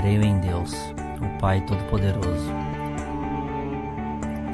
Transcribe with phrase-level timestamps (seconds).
[0.00, 0.72] Creio em Deus,
[1.20, 2.50] o Pai Todo-Poderoso,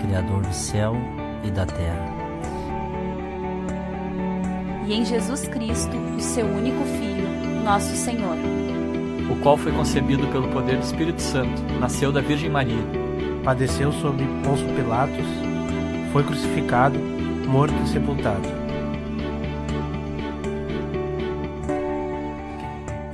[0.00, 0.96] Criador do céu
[1.44, 2.12] e da terra.
[4.88, 8.36] E em Jesus Cristo, o seu único Filho, nosso Senhor.
[9.30, 12.82] O qual foi concebido pelo poder do Espírito Santo, nasceu da Virgem Maria.
[13.44, 15.26] Padeceu sob Pôncio Pilatos,
[16.12, 16.98] foi crucificado,
[17.46, 18.65] morto e sepultado.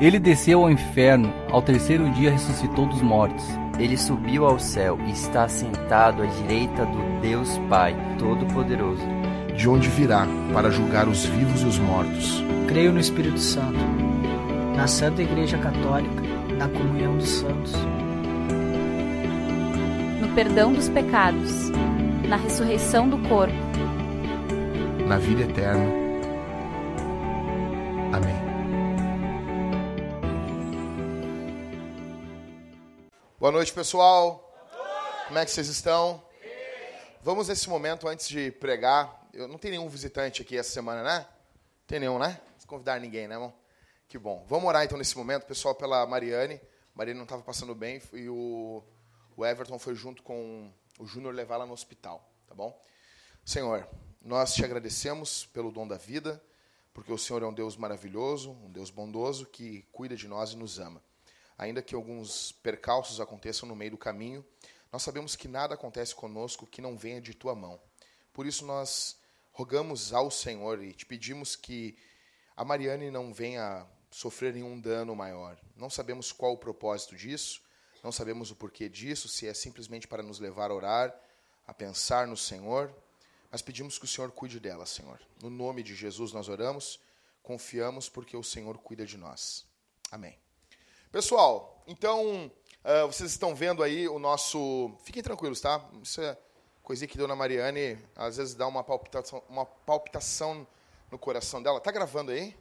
[0.02, 3.44] Ele desceu ao inferno, ao terceiro dia ressuscitou dos mortos.
[3.78, 9.06] Ele subiu ao céu e está sentado à direita do Deus Pai Todo-Poderoso.
[9.56, 12.42] De onde virá para julgar os vivos e os mortos.
[12.66, 13.78] Creio no Espírito Santo,
[14.74, 16.22] na Santa Igreja Católica,
[16.58, 17.72] na comunhão dos santos,
[20.20, 21.70] no perdão dos pecados,
[22.28, 23.54] na ressurreição do corpo,
[25.06, 26.01] na vida eterna.
[33.42, 34.54] Boa noite, pessoal.
[35.26, 36.24] Como é que vocês estão?
[37.24, 39.28] Vamos nesse momento, antes de pregar.
[39.32, 41.26] Eu não tem nenhum visitante aqui essa semana, né?
[41.84, 42.40] Tem nenhum, né?
[42.60, 43.52] Não convidar ninguém, né, irmão?
[44.06, 44.46] Que bom.
[44.48, 46.60] Vamos orar então nesse momento, pessoal, pela Mariane.
[46.94, 48.80] Mariane não estava passando bem e o,
[49.36, 52.80] o Everton foi junto com o Júnior levar ela no hospital, tá bom?
[53.44, 53.88] Senhor,
[54.20, 56.40] nós te agradecemos pelo dom da vida,
[56.94, 60.56] porque o Senhor é um Deus maravilhoso, um Deus bondoso que cuida de nós e
[60.56, 61.02] nos ama
[61.56, 64.44] ainda que alguns percalços aconteçam no meio do caminho,
[64.92, 67.80] nós sabemos que nada acontece conosco que não venha de tua mão.
[68.32, 69.16] Por isso nós
[69.52, 71.96] rogamos ao Senhor e te pedimos que
[72.56, 75.58] a Mariane não venha sofrer nenhum dano maior.
[75.76, 77.62] Não sabemos qual o propósito disso,
[78.02, 81.14] não sabemos o porquê disso, se é simplesmente para nos levar a orar,
[81.66, 82.94] a pensar no Senhor,
[83.50, 85.20] mas pedimos que o Senhor cuide dela, Senhor.
[85.42, 86.98] No nome de Jesus nós oramos,
[87.42, 89.64] confiamos porque o Senhor cuida de nós.
[90.10, 90.41] Amém.
[91.12, 92.50] Pessoal, então,
[92.82, 94.90] uh, vocês estão vendo aí o nosso.
[95.04, 95.86] Fiquem tranquilos, tá?
[96.02, 96.38] Isso é
[96.82, 100.66] coisinha que Dona Mariane às vezes dá uma palpitação, uma palpitação
[101.10, 101.82] no coração dela.
[101.82, 102.56] Tá gravando aí?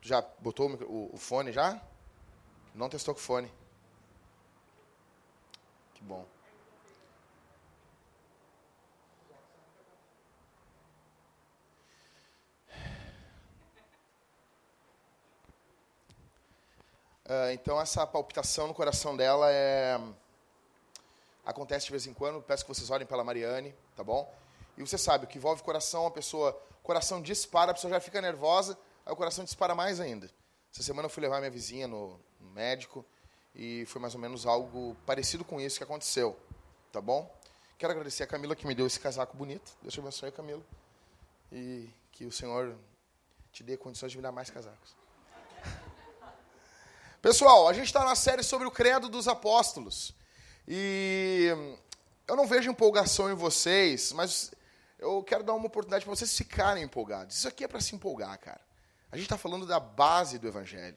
[0.00, 1.82] Já botou o, o fone já?
[2.72, 3.52] Não testou com o fone.
[5.92, 6.24] Que bom.
[17.26, 19.98] Uh, então essa palpitação no coração dela é
[21.44, 22.40] acontece de vez em quando.
[22.42, 24.32] Peço que vocês olhem pela Mariane, tá bom?
[24.76, 26.50] E você sabe, o que envolve coração, a pessoa,
[26.82, 30.30] o coração dispara, a pessoa já fica nervosa, aí o coração dispara mais ainda.
[30.72, 33.04] Essa semana eu fui levar minha vizinha no, no médico
[33.54, 36.38] e foi mais ou menos algo parecido com isso que aconteceu,
[36.92, 37.32] tá bom?
[37.78, 39.76] Quero agradecer a Camila que me deu esse casaco bonito.
[39.82, 40.62] Deus te abençoe, Camila.
[41.52, 42.74] E que o Senhor
[43.52, 44.95] te dê condições de me dar mais casacos.
[47.26, 50.14] Pessoal, a gente está na série sobre o credo dos apóstolos.
[50.68, 51.52] E
[52.24, 54.52] eu não vejo empolgação em vocês, mas
[54.96, 57.38] eu quero dar uma oportunidade para vocês ficarem empolgados.
[57.38, 58.60] Isso aqui é para se empolgar, cara.
[59.10, 60.96] A gente está falando da base do Evangelho,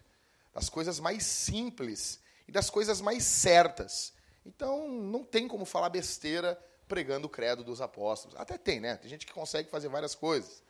[0.54, 4.14] das coisas mais simples e das coisas mais certas.
[4.46, 8.40] Então, não tem como falar besteira pregando o credo dos apóstolos.
[8.40, 8.98] Até tem, né?
[8.98, 10.62] Tem gente que consegue fazer várias coisas.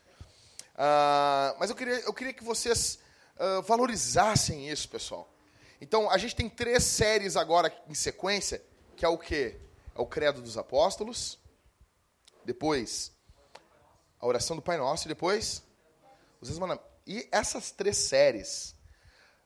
[0.73, 2.97] Uh, mas eu queria, eu queria que vocês
[3.35, 5.29] uh, valorizassem isso, pessoal.
[5.81, 8.61] Então, a gente tem três séries agora em sequência,
[8.95, 9.59] que é o quê?
[9.95, 11.39] É o Credo dos Apóstolos,
[12.43, 13.11] depois
[14.19, 15.63] a oração do Pai Nosso e depois
[16.41, 16.59] os.
[17.07, 18.75] E essas três séries,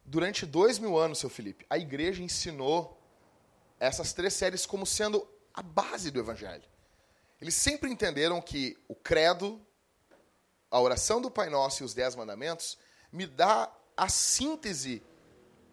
[0.04, 3.00] durante dois mil anos, seu Felipe, a igreja ensinou
[3.80, 6.64] essas três séries como sendo a base do Evangelho.
[7.40, 9.62] Eles sempre entenderam que o credo,
[10.72, 12.78] a oração do Pai Nosso e os Dez Mandamentos
[13.12, 15.04] me dá a síntese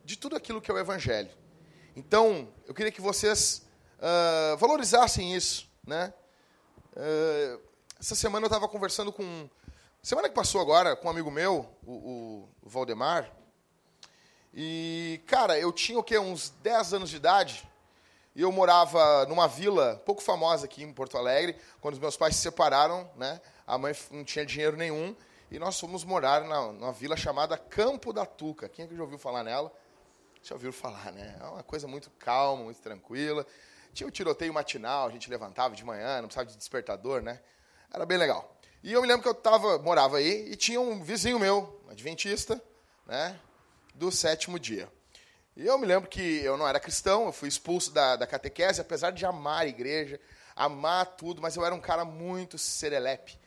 [0.04, 1.30] de tudo aquilo que é o Evangelho.
[1.94, 3.66] Então, eu queria que vocês
[3.98, 5.68] uh, valorizassem isso.
[5.86, 6.12] Né?
[6.92, 7.60] Uh,
[7.98, 9.48] essa semana eu estava conversando com.
[10.02, 13.30] Semana que passou agora, com um amigo meu, o, o Valdemar.
[14.54, 16.18] E, cara, eu tinha o quê?
[16.18, 17.68] Uns 10 anos de idade.
[18.34, 21.56] E eu morava numa vila pouco famosa aqui em Porto Alegre.
[21.80, 23.40] Quando os meus pais se separaram, né?
[23.66, 25.14] A mãe não tinha dinheiro nenhum.
[25.50, 28.68] E nós fomos morar na, numa vila chamada Campo da Tuca.
[28.68, 29.72] Quem é que já ouviu falar nela?
[30.42, 31.36] Já ouviram falar, né?
[31.40, 33.46] É uma coisa muito calma, muito tranquila.
[33.92, 37.40] Tinha o tiroteio matinal, a gente levantava de manhã, não precisava de despertador, né?
[37.92, 38.56] Era bem legal.
[38.82, 41.90] E eu me lembro que eu tava, morava aí e tinha um vizinho meu, um
[41.90, 42.62] adventista,
[43.06, 43.38] né?
[43.94, 44.90] Do sétimo dia.
[45.56, 48.80] E eu me lembro que eu não era cristão, eu fui expulso da, da catequese,
[48.80, 50.20] apesar de amar a igreja,
[50.54, 53.38] amar tudo, mas eu era um cara muito serelepe.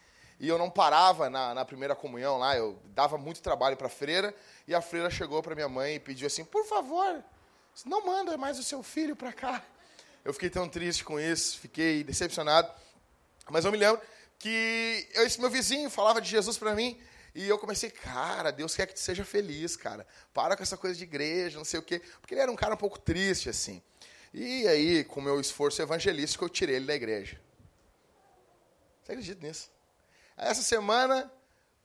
[0.44, 3.90] E eu não parava na, na primeira comunhão lá, eu dava muito trabalho para a
[3.90, 4.36] freira,
[4.68, 7.24] e a freira chegou para minha mãe e pediu assim: por favor,
[7.86, 9.64] Não manda mais o seu filho para cá.
[10.22, 12.70] Eu fiquei tão triste com isso, fiquei decepcionado.
[13.50, 14.02] Mas eu me lembro
[14.38, 17.00] que eu, esse meu vizinho falava de Jesus para mim
[17.34, 20.06] e eu comecei, cara, Deus quer que tu seja feliz, cara.
[20.34, 22.02] Para com essa coisa de igreja, não sei o quê.
[22.20, 23.82] Porque ele era um cara um pouco triste, assim.
[24.34, 27.40] E aí, com o meu esforço evangelístico, eu tirei ele da igreja.
[29.04, 29.73] Você acredita nisso?
[30.38, 31.32] Essa semana,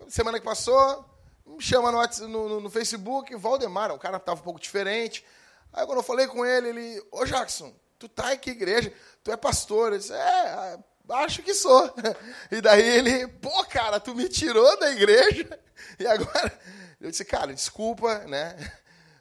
[0.08, 1.04] semana que passou,
[1.46, 5.24] me chama no, no, no Facebook, Valdemar, o cara estava um pouco diferente.
[5.72, 8.92] Aí quando eu falei com ele, ele, ô Jackson, tu tá em que igreja?
[9.22, 9.92] Tu é pastor?
[9.92, 10.78] Eu disse, é,
[11.10, 11.92] acho que sou.
[12.50, 15.58] E daí ele, pô, cara, tu me tirou da igreja.
[15.98, 16.58] E agora,
[17.00, 18.56] eu disse, cara, desculpa, né?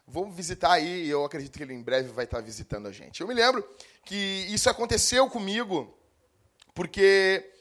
[0.06, 3.20] Vamos visitar aí, e eu acredito que ele em breve vai estar visitando a gente.
[3.20, 3.68] Eu me lembro
[4.04, 5.94] que isso aconteceu comigo,
[6.74, 7.52] porque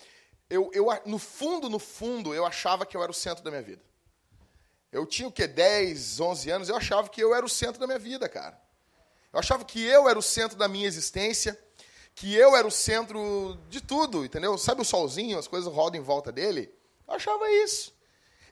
[0.50, 3.62] eu, eu, no fundo, no fundo, eu achava que eu era o centro da minha
[3.62, 3.82] vida.
[4.92, 5.46] Eu tinha o quê?
[5.46, 8.60] 10, 11 anos, eu achava que eu era o centro da minha vida, cara.
[9.34, 11.60] Eu achava que eu era o centro da minha existência,
[12.16, 14.58] que eu era o centro de tudo, entendeu?
[14.58, 16.74] Sabe o solzinho, as coisas rodam em volta dele?
[17.08, 17.94] Eu achava isso.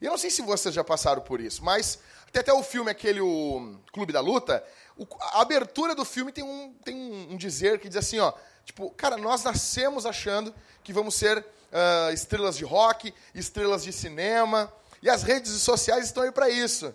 [0.02, 2.00] E eu não sei se vocês já passaram por isso, mas
[2.32, 4.64] tem até o filme, aquele o Clube da Luta,
[4.98, 6.96] o, a abertura do filme tem, um, tem
[7.30, 8.34] um dizer que diz assim, ó,
[8.66, 10.54] tipo, cara, nós nascemos achando
[10.84, 14.72] que vamos ser uh, estrelas de rock, estrelas de cinema,
[15.02, 16.94] e as redes sociais estão aí para isso.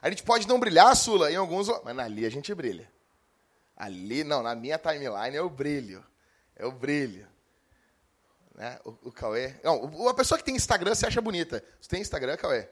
[0.00, 2.90] A gente pode não brilhar, Sula, em alguns, mas ali a gente brilha.
[3.76, 6.04] Ali, não, na minha timeline é o brilho.
[6.56, 7.26] É o brilho.
[8.54, 8.78] Né?
[8.84, 9.54] O, o Cauê.
[9.62, 11.62] Não, a pessoa que tem Instagram você acha bonita.
[11.80, 12.68] Você tem Instagram, Cauê?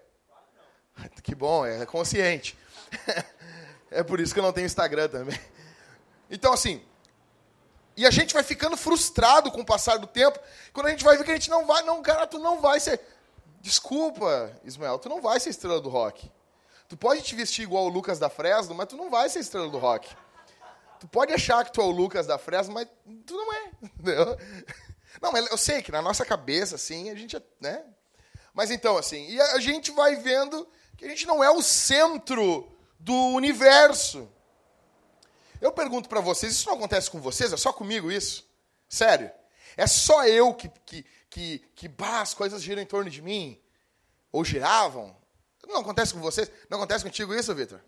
[1.23, 2.57] Que bom, é consciente.
[3.91, 5.39] é por isso que eu não tenho Instagram também.
[6.31, 6.83] Então, assim,
[7.97, 10.39] e a gente vai ficando frustrado com o passar do tempo,
[10.73, 12.79] quando a gente vai ver que a gente não vai, não, cara, tu não vai
[12.79, 13.01] ser.
[13.61, 16.31] Desculpa, Ismael, tu não vai ser estrela do rock.
[16.89, 19.69] Tu pode te vestir igual o Lucas da Fresno, mas tu não vai ser estrela
[19.69, 20.15] do rock.
[21.01, 22.87] Tu pode achar que tu é o Lucas da Fresno, mas
[23.27, 23.71] tu não é.
[25.21, 27.83] Não, mas eu sei que na nossa cabeça, assim, a gente é, né?
[28.53, 32.71] Mas então, assim, e a gente vai vendo que a gente não é o centro
[32.99, 34.31] do universo.
[35.61, 37.53] Eu pergunto para vocês, isso não acontece com vocês?
[37.53, 38.47] É só comigo isso?
[38.89, 39.31] Sério?
[39.77, 43.61] É só eu que, que, que, que bah, as coisas giram em torno de mim?
[44.33, 45.17] Ou giravam?
[45.67, 46.51] Não acontece com vocês?
[46.71, 47.81] Não acontece contigo isso, Vitor?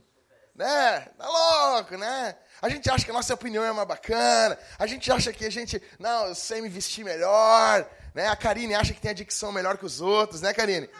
[0.55, 1.01] Né?
[1.17, 2.37] Tá louco, né?
[2.61, 4.59] A gente acha que a nossa opinião é mais bacana.
[4.79, 7.89] A gente acha que a gente, não, eu sei me vestir melhor.
[8.13, 8.27] Né?
[8.27, 10.91] A Karine acha que tem a dicção melhor que os outros, né, Karine?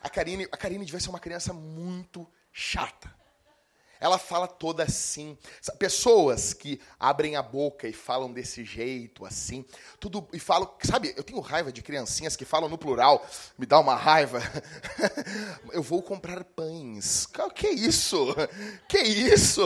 [0.00, 3.12] A Karine, a Karine devia ser uma criança muito chata.
[4.00, 5.36] Ela fala toda assim.
[5.78, 9.64] Pessoas que abrem a boca e falam desse jeito, assim,
[10.00, 11.12] tudo e falam, sabe?
[11.16, 13.24] Eu tenho raiva de criancinhas que falam no plural.
[13.58, 14.40] Me dá uma raiva.
[15.72, 17.28] Eu vou comprar pães.
[17.54, 18.34] Que isso?
[18.88, 19.62] Que isso?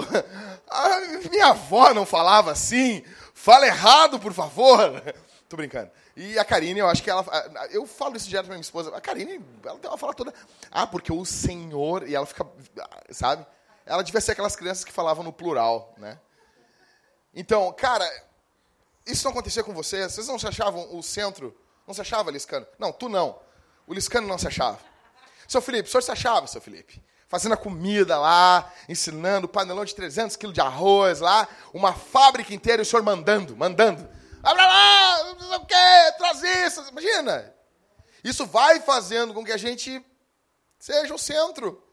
[0.69, 1.01] A
[1.31, 3.05] minha avó não falava assim.
[3.33, 5.03] Fala errado, por favor.
[5.49, 5.91] Tô brincando.
[6.17, 7.25] E a Karine, eu acho que ela.
[7.71, 8.95] Eu falo isso direto pra minha esposa.
[8.97, 10.33] A Karine, ela tem uma fala toda.
[10.71, 12.09] Ah, porque o Senhor.
[12.09, 12.47] E ela fica.
[13.11, 13.45] Sabe?
[13.87, 16.19] Ela devia ser aquelas crianças que falavam no plural, né?
[17.35, 18.09] Então, cara,
[19.07, 20.13] isso não acontecia com vocês?
[20.13, 21.57] Vocês não se achavam o centro?
[21.87, 22.67] Não se achava, Liscano?
[22.79, 23.39] Não, tu não.
[23.87, 24.79] O Liscano não se achava.
[25.47, 27.05] Seu Felipe, o senhor se achava, seu Felipe?
[27.29, 32.81] Fazendo a comida lá, ensinando, panelão de 300 quilos de arroz lá, uma fábrica inteira
[32.81, 34.09] e o senhor mandando, mandando.
[34.43, 36.89] Abra lá, não o quê, traz isso.
[36.89, 37.55] Imagina.
[38.23, 40.05] Isso vai fazendo com que a gente
[40.79, 41.84] seja o centro.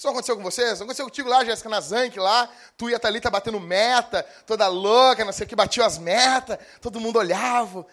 [0.00, 0.78] Isso não aconteceu com vocês?
[0.78, 2.50] Não aconteceu contigo lá, Jéssica Nazank, lá?
[2.78, 6.58] Tu e a Thalita batendo meta, toda louca, não sei o que, batiu as metas,
[6.80, 7.86] todo mundo olhava.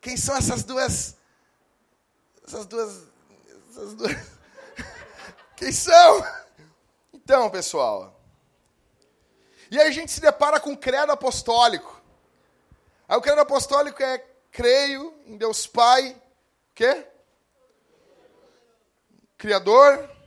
[0.00, 1.16] Quem são essas duas...
[2.46, 3.02] Essas duas...
[3.70, 4.16] Essas duas...
[5.58, 6.24] Quem são?
[7.12, 8.16] Então, pessoal...
[9.68, 12.00] E aí a gente se depara com o credo apostólico.
[13.08, 16.10] Aí o credo apostólico é creio em Deus Pai,
[16.70, 17.04] o quê?
[19.36, 20.17] Criador.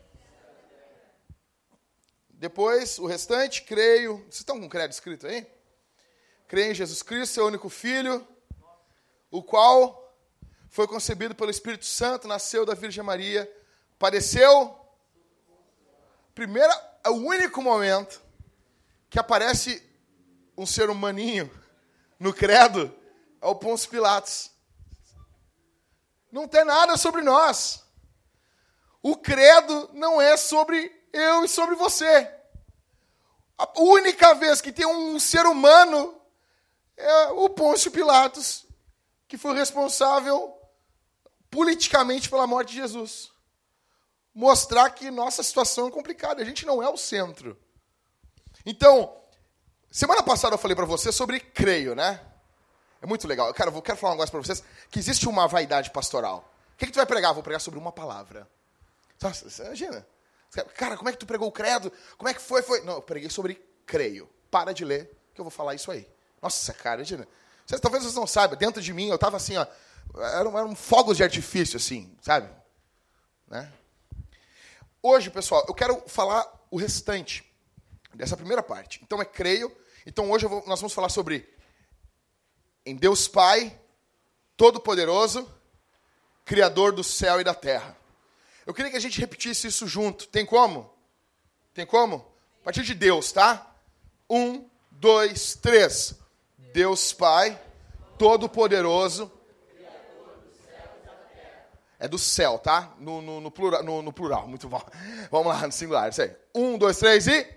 [2.41, 4.17] Depois, o restante, creio.
[4.17, 5.45] Vocês estão com o credo escrito aí?
[6.47, 8.27] Creio em Jesus Cristo, seu único Filho,
[9.29, 10.11] o qual
[10.67, 13.47] foi concebido pelo Espírito Santo, nasceu da Virgem Maria,
[13.99, 14.75] padeceu.
[16.33, 18.19] Primeiro, é o único momento
[19.07, 19.87] que aparece
[20.57, 21.47] um ser humaninho
[22.19, 22.91] no credo
[23.39, 24.49] é o Pôncio Pilatos.
[26.31, 27.83] Não tem nada sobre nós.
[28.99, 32.29] O credo não é sobre eu e sobre você.
[33.57, 36.19] A única vez que tem um ser humano
[36.97, 38.65] é o Pôncio Pilatos,
[39.27, 40.57] que foi responsável
[41.49, 43.31] politicamente pela morte de Jesus.
[44.33, 47.57] Mostrar que nossa situação é complicada, a gente não é o centro.
[48.65, 49.21] Então,
[49.91, 52.21] Semana passada eu falei para você sobre creio, né?
[53.01, 53.47] É muito legal.
[53.47, 56.49] Eu quero, eu quero falar um negócio para vocês, que existe uma vaidade pastoral.
[56.73, 57.33] O que, que tu vai pregar?
[57.33, 58.47] Vou pregar sobre uma palavra.
[59.59, 60.07] Imagina?
[60.75, 61.91] Cara, como é que tu pregou o credo?
[62.17, 62.61] Como é que foi?
[62.61, 62.81] foi?
[62.81, 63.55] Não, eu preguei sobre
[63.85, 64.29] creio.
[64.49, 66.07] Para de ler, que eu vou falar isso aí.
[66.41, 67.25] Nossa, cara, imagina.
[67.65, 69.65] Vocês, talvez vocês não saibam, dentro de mim eu estava assim, ó,
[70.33, 72.49] eram, eram fogos de artifício, assim, sabe?
[73.47, 73.71] Né?
[75.01, 77.49] Hoje, pessoal, eu quero falar o restante
[78.13, 78.99] dessa primeira parte.
[79.03, 79.73] Então é creio.
[80.05, 81.47] Então hoje vou, nós vamos falar sobre
[82.85, 83.79] em Deus Pai,
[84.57, 85.49] Todo-Poderoso,
[86.43, 87.95] Criador do céu e da terra.
[88.65, 90.27] Eu queria que a gente repetisse isso junto.
[90.27, 90.91] Tem como?
[91.73, 92.25] Tem como?
[92.61, 93.75] A partir de Deus, tá?
[94.29, 96.15] Um, dois, três.
[96.73, 97.59] Deus Pai,
[98.17, 99.31] Todo-Poderoso.
[101.99, 102.95] É do céu, tá?
[102.99, 104.81] No, no, no, plural, no, no plural, muito bom.
[105.29, 106.35] Vamos lá, no singular, isso aí.
[106.53, 107.47] Um, dois, três e.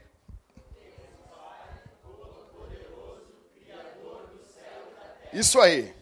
[5.32, 5.94] Isso aí.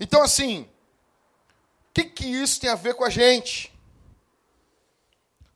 [0.00, 3.75] Então, assim, o que, que isso tem a ver com a gente?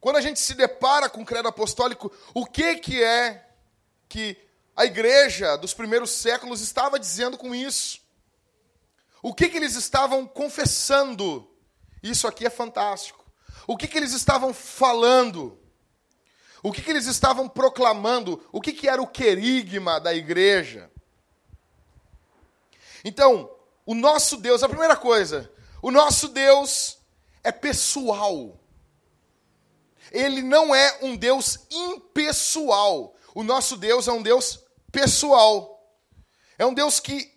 [0.00, 3.47] Quando a gente se depara com o credo apostólico, o que, que é
[4.09, 4.37] que
[4.75, 8.00] a igreja dos primeiros séculos estava dizendo com isso?
[9.23, 11.47] O que, que eles estavam confessando?
[12.02, 13.25] Isso aqui é fantástico.
[13.66, 15.59] O que, que eles estavam falando?
[16.62, 18.42] O que, que eles estavam proclamando?
[18.50, 20.90] O que, que era o querigma da igreja?
[23.04, 23.50] Então,
[23.87, 25.50] o nosso Deus, a primeira coisa,
[25.83, 26.99] o nosso Deus
[27.42, 28.60] é pessoal.
[30.11, 33.14] Ele não é um Deus impessoal.
[33.35, 35.83] O nosso Deus é um Deus pessoal.
[36.59, 37.33] É um Deus que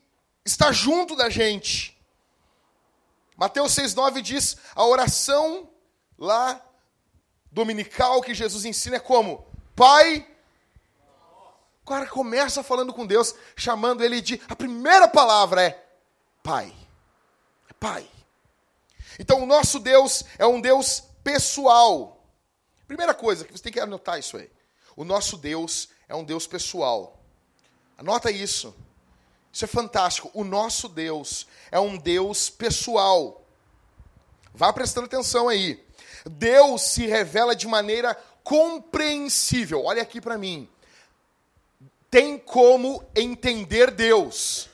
[0.45, 1.97] está junto da gente.
[3.37, 5.69] Mateus 6,9 diz: a oração
[6.17, 6.61] lá
[7.51, 9.45] dominical que Jesus ensina é como?
[9.75, 10.27] Pai
[11.83, 14.41] o cara começa falando com Deus, chamando ele de.
[14.47, 15.85] A primeira palavra é
[16.41, 16.73] Pai.
[17.69, 18.09] É Pai.
[19.19, 22.22] Então o nosso Deus é um Deus pessoal.
[22.87, 24.49] Primeira coisa que você tem que anotar isso aí.
[24.95, 27.19] O nosso Deus é um Deus pessoal.
[27.97, 28.75] Anota isso.
[29.51, 30.29] Isso é fantástico.
[30.33, 33.45] O nosso Deus é um Deus pessoal.
[34.53, 35.83] Vá prestando atenção aí.
[36.25, 39.83] Deus se revela de maneira compreensível.
[39.85, 40.69] Olha aqui para mim
[42.13, 44.69] tem como entender Deus.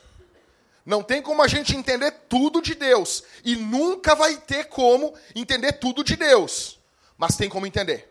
[0.86, 3.24] Não tem como a gente entender tudo de Deus.
[3.46, 6.79] E nunca vai ter como entender tudo de Deus.
[7.20, 8.10] Mas tem como entender.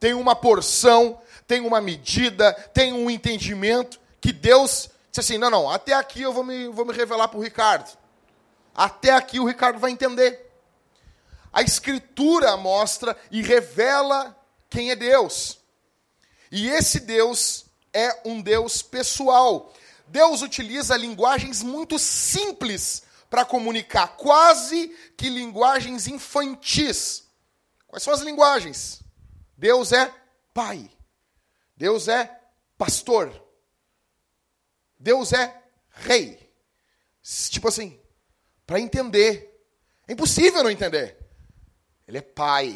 [0.00, 5.70] Tem uma porção, tem uma medida, tem um entendimento que Deus disse assim: não, não,
[5.70, 7.96] até aqui eu vou me, vou me revelar para o Ricardo.
[8.74, 10.50] Até aqui o Ricardo vai entender.
[11.52, 14.36] A Escritura mostra e revela
[14.68, 15.58] quem é Deus.
[16.50, 19.72] E esse Deus é um Deus pessoal.
[20.08, 27.29] Deus utiliza linguagens muito simples para comunicar, quase que linguagens infantis.
[27.90, 29.02] Quais são as linguagens?
[29.56, 30.14] Deus é
[30.54, 30.88] pai.
[31.76, 32.40] Deus é
[32.78, 33.30] pastor.
[34.96, 36.38] Deus é rei.
[37.50, 38.00] Tipo assim,
[38.64, 39.60] para entender.
[40.06, 41.18] É impossível não entender.
[42.06, 42.68] Ele é pai.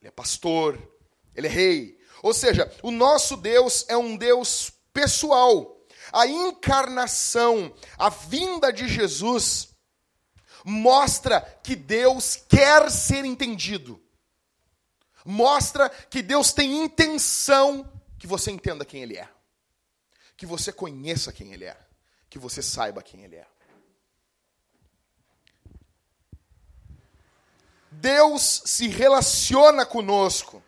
[0.00, 0.78] Ele é pastor.
[1.34, 2.00] Ele é rei.
[2.22, 5.80] Ou seja, o nosso Deus é um Deus pessoal.
[6.12, 9.74] A encarnação, a vinda de Jesus,
[10.64, 14.00] mostra que Deus quer ser entendido.
[15.24, 19.28] Mostra que Deus tem intenção que você entenda quem Ele é.
[20.36, 21.76] Que você conheça quem Ele é.
[22.28, 23.46] Que você saiba quem Ele é.
[27.90, 30.62] Deus se relaciona conosco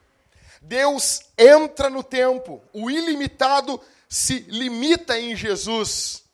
[0.64, 6.25] Deus entra no tempo, o ilimitado se limita em Jesus.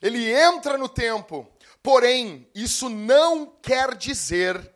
[0.00, 1.46] Ele entra no tempo,
[1.82, 4.72] porém, isso não quer dizer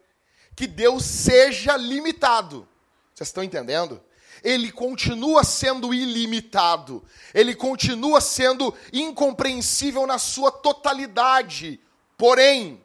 [0.56, 2.66] que Deus seja limitado.
[3.14, 4.02] Vocês estão entendendo?
[4.42, 11.80] Ele continua sendo ilimitado, ele continua sendo incompreensível na sua totalidade.
[12.16, 12.82] Porém,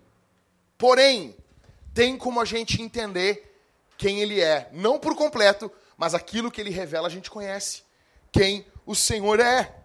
[0.78, 1.36] porém,
[1.94, 3.48] tem como a gente entender
[3.98, 7.84] quem ele é, não por completo, mas aquilo que ele revela a gente conhece,
[8.32, 9.76] quem o Senhor é.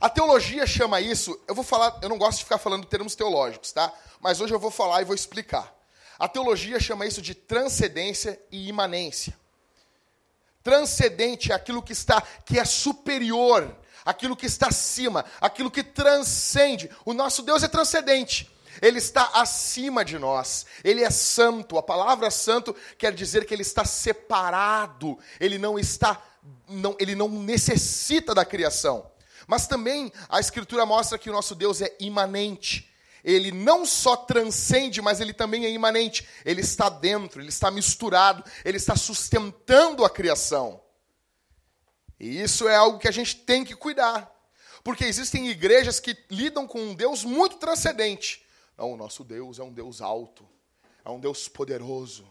[0.00, 3.72] A teologia chama isso, eu vou falar, eu não gosto de ficar falando termos teológicos,
[3.72, 3.92] tá?
[4.20, 5.72] Mas hoje eu vou falar e vou explicar.
[6.22, 9.36] A teologia chama isso de transcendência e imanência.
[10.62, 16.88] Transcendente é aquilo que está que é superior, aquilo que está acima, aquilo que transcende.
[17.04, 18.48] O nosso Deus é transcendente.
[18.80, 20.64] Ele está acima de nós.
[20.84, 21.76] Ele é santo.
[21.76, 25.18] A palavra santo quer dizer que ele está separado.
[25.40, 26.22] Ele não está
[26.68, 29.10] não, ele não necessita da criação.
[29.44, 32.91] Mas também a Escritura mostra que o nosso Deus é imanente.
[33.24, 36.26] Ele não só transcende, mas ele também é imanente.
[36.44, 40.82] Ele está dentro, ele está misturado, ele está sustentando a criação.
[42.18, 44.30] E isso é algo que a gente tem que cuidar.
[44.82, 48.44] Porque existem igrejas que lidam com um Deus muito transcendente.
[48.76, 50.48] Não, o nosso Deus é um Deus alto,
[51.04, 52.26] é um Deus poderoso,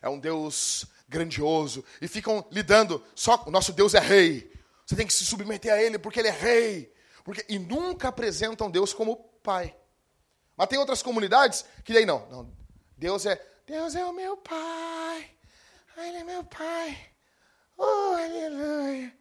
[0.00, 1.84] é um Deus grandioso.
[2.00, 4.52] E ficam lidando, só o nosso Deus é rei.
[4.86, 6.94] Você tem que se submeter a ele porque ele é rei.
[7.24, 9.74] Porque, e nunca apresentam Deus como pai.
[10.58, 12.26] Mas tem outras comunidades que daí não.
[12.28, 12.52] não
[12.96, 15.30] Deus é Deus é o meu pai.
[15.96, 16.98] Ele é meu pai.
[17.76, 19.14] Oh, aleluia.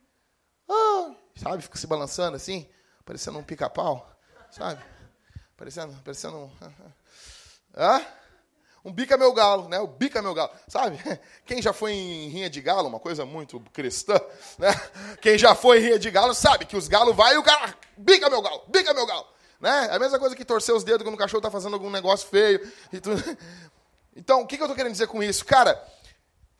[0.67, 2.67] Oh, sabe, fica se balançando assim,
[3.05, 4.09] parecendo um pica-pau,
[4.51, 4.83] sabe?
[5.55, 6.51] Parecendo, parecendo um
[7.77, 8.03] Hã?
[8.83, 9.79] Um bica meu galo, né?
[9.79, 10.97] O bica meu galo, sabe?
[11.45, 14.19] Quem já foi em rinha de galo, uma coisa muito cristã,
[14.57, 14.69] né?
[15.21, 17.75] Quem já foi em rinha de galo sabe que os galos vai e o cara
[17.97, 19.36] bica meu galo, bica meu galo.
[19.59, 19.87] Né?
[19.91, 22.27] É a mesma coisa que torcer os dedos quando o cachorro está fazendo algum negócio
[22.27, 22.61] feio.
[24.15, 25.45] Então, o que, que eu estou querendo dizer com isso?
[25.45, 25.79] Cara,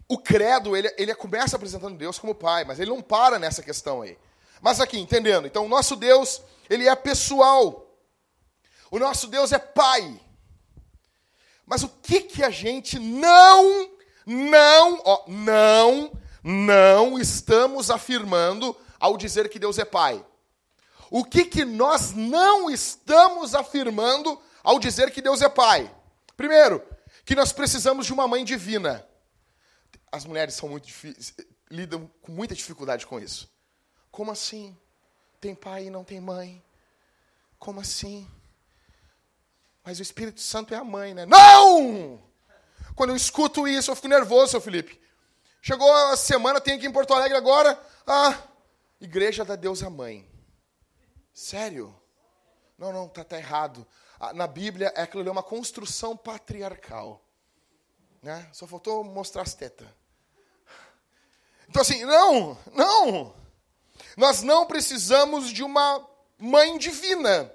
[0.08, 4.04] o credo, ele, ele começa apresentando Deus como pai, mas ele não para nessa questão
[4.04, 4.16] aí.
[4.62, 5.48] Mas aqui, entendendo?
[5.48, 7.88] Então, o nosso Deus, ele é pessoal.
[8.92, 10.22] O nosso Deus é pai.
[11.66, 13.89] Mas o que, que a gente não,
[14.25, 16.12] não, ó, não,
[16.44, 20.24] não estamos afirmando ao dizer que Deus é pai?
[21.09, 25.93] O que, que nós não estamos afirmando ao dizer que Deus é Pai?
[26.35, 26.83] Primeiro,
[27.25, 29.07] que nós precisamos de uma mãe divina.
[30.11, 30.87] As mulheres são muito
[31.69, 33.49] lidam com muita dificuldade com isso.
[34.11, 34.75] Como assim?
[35.39, 36.63] Tem pai e não tem mãe?
[37.59, 38.27] Como assim?
[39.83, 41.25] Mas o Espírito Santo é a mãe, né?
[41.25, 42.21] Não!
[42.95, 44.99] Quando eu escuto isso, eu fico nervoso, seu Felipe.
[45.61, 48.37] Chegou a semana, tem aqui em Porto Alegre agora, a
[48.99, 50.27] Igreja da Deus a Mãe.
[51.38, 51.96] Sério?
[52.79, 53.85] Não, não, tá, tá errado.
[54.33, 57.24] Na Bíblia, aquilo é uma construção patriarcal.
[58.24, 58.50] Né?
[58.51, 59.88] Só faltou mostrar as tetas.
[61.70, 63.35] Então, assim, não, não.
[64.18, 66.03] Nós não precisamos de uma
[66.40, 67.53] mãe divina.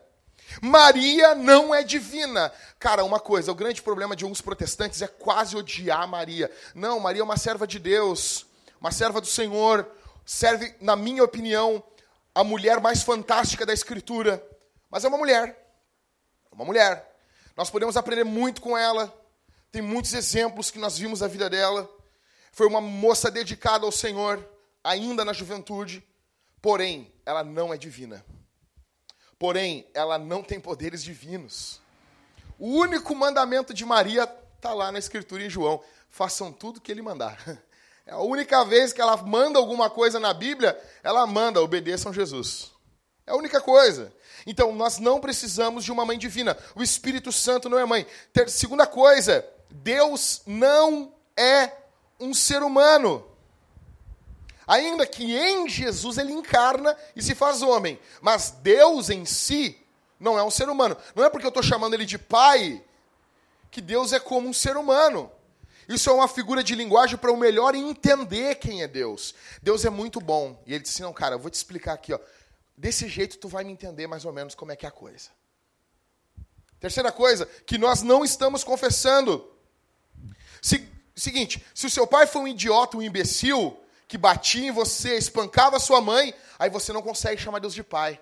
[0.62, 2.52] Maria não é divina.
[2.78, 6.48] Cara, uma coisa, o grande problema de alguns protestantes é quase odiar Maria.
[6.72, 8.46] Não, Maria é uma serva de Deus,
[8.80, 9.90] uma serva do Senhor.
[10.24, 11.82] Serve, na minha opinião,
[12.34, 14.44] a mulher mais fantástica da Escritura,
[14.90, 15.48] mas é uma mulher.
[16.50, 17.16] É uma mulher.
[17.56, 19.12] Nós podemos aprender muito com ela.
[19.70, 21.88] Tem muitos exemplos que nós vimos da vida dela.
[22.52, 24.46] Foi uma moça dedicada ao Senhor,
[24.84, 26.06] ainda na juventude.
[26.60, 28.24] Porém, ela não é divina.
[29.38, 31.80] Porém, ela não tem poderes divinos.
[32.58, 34.24] O único mandamento de Maria
[34.56, 37.38] está lá na Escritura em João: façam tudo que ele mandar.
[38.06, 42.72] É a única vez que ela manda alguma coisa na Bíblia, ela manda, obedeçam Jesus.
[43.26, 44.12] É a única coisa.
[44.46, 46.56] Então, nós não precisamos de uma mãe divina.
[46.74, 48.06] O Espírito Santo não é mãe.
[48.48, 51.70] Segunda coisa, Deus não é
[52.18, 53.24] um ser humano.
[54.66, 57.98] Ainda que em Jesus ele encarna e se faz homem.
[58.20, 59.78] Mas Deus em si
[60.18, 60.96] não é um ser humano.
[61.14, 62.82] Não é porque eu estou chamando ele de pai
[63.70, 65.30] que Deus é como um ser humano.
[65.88, 69.34] Isso é uma figura de linguagem para o melhor entender quem é Deus.
[69.62, 70.62] Deus é muito bom.
[70.66, 72.12] E ele disse: Não, cara, eu vou te explicar aqui.
[72.12, 72.18] Ó.
[72.76, 75.30] Desse jeito tu vai me entender mais ou menos como é que é a coisa.
[76.80, 79.48] Terceira coisa, que nós não estamos confessando.
[80.60, 85.16] Se, seguinte, se o seu pai foi um idiota, um imbecil, que batia em você,
[85.16, 88.20] espancava sua mãe, aí você não consegue chamar Deus de pai.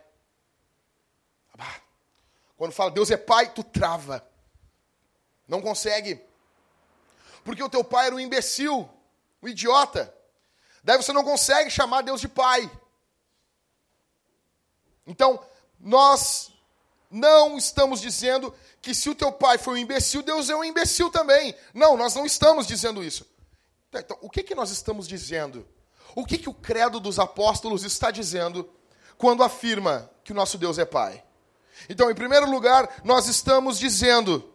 [2.57, 4.23] Quando fala Deus é pai, tu trava.
[5.49, 6.21] Não consegue
[7.45, 8.89] porque o teu pai era um imbecil,
[9.43, 10.15] um idiota.
[10.83, 12.71] Daí você não consegue chamar Deus de pai.
[15.07, 15.45] Então,
[15.79, 16.53] nós
[17.11, 21.11] não estamos dizendo que se o teu pai foi um imbecil, Deus é um imbecil
[21.11, 21.55] também.
[21.75, 23.27] Não, nós não estamos dizendo isso.
[23.93, 25.67] Então, o que, que nós estamos dizendo?
[26.15, 28.69] O que, que o credo dos apóstolos está dizendo
[29.19, 31.23] quando afirma que o nosso Deus é pai?
[31.89, 34.50] Então, em primeiro lugar, nós estamos dizendo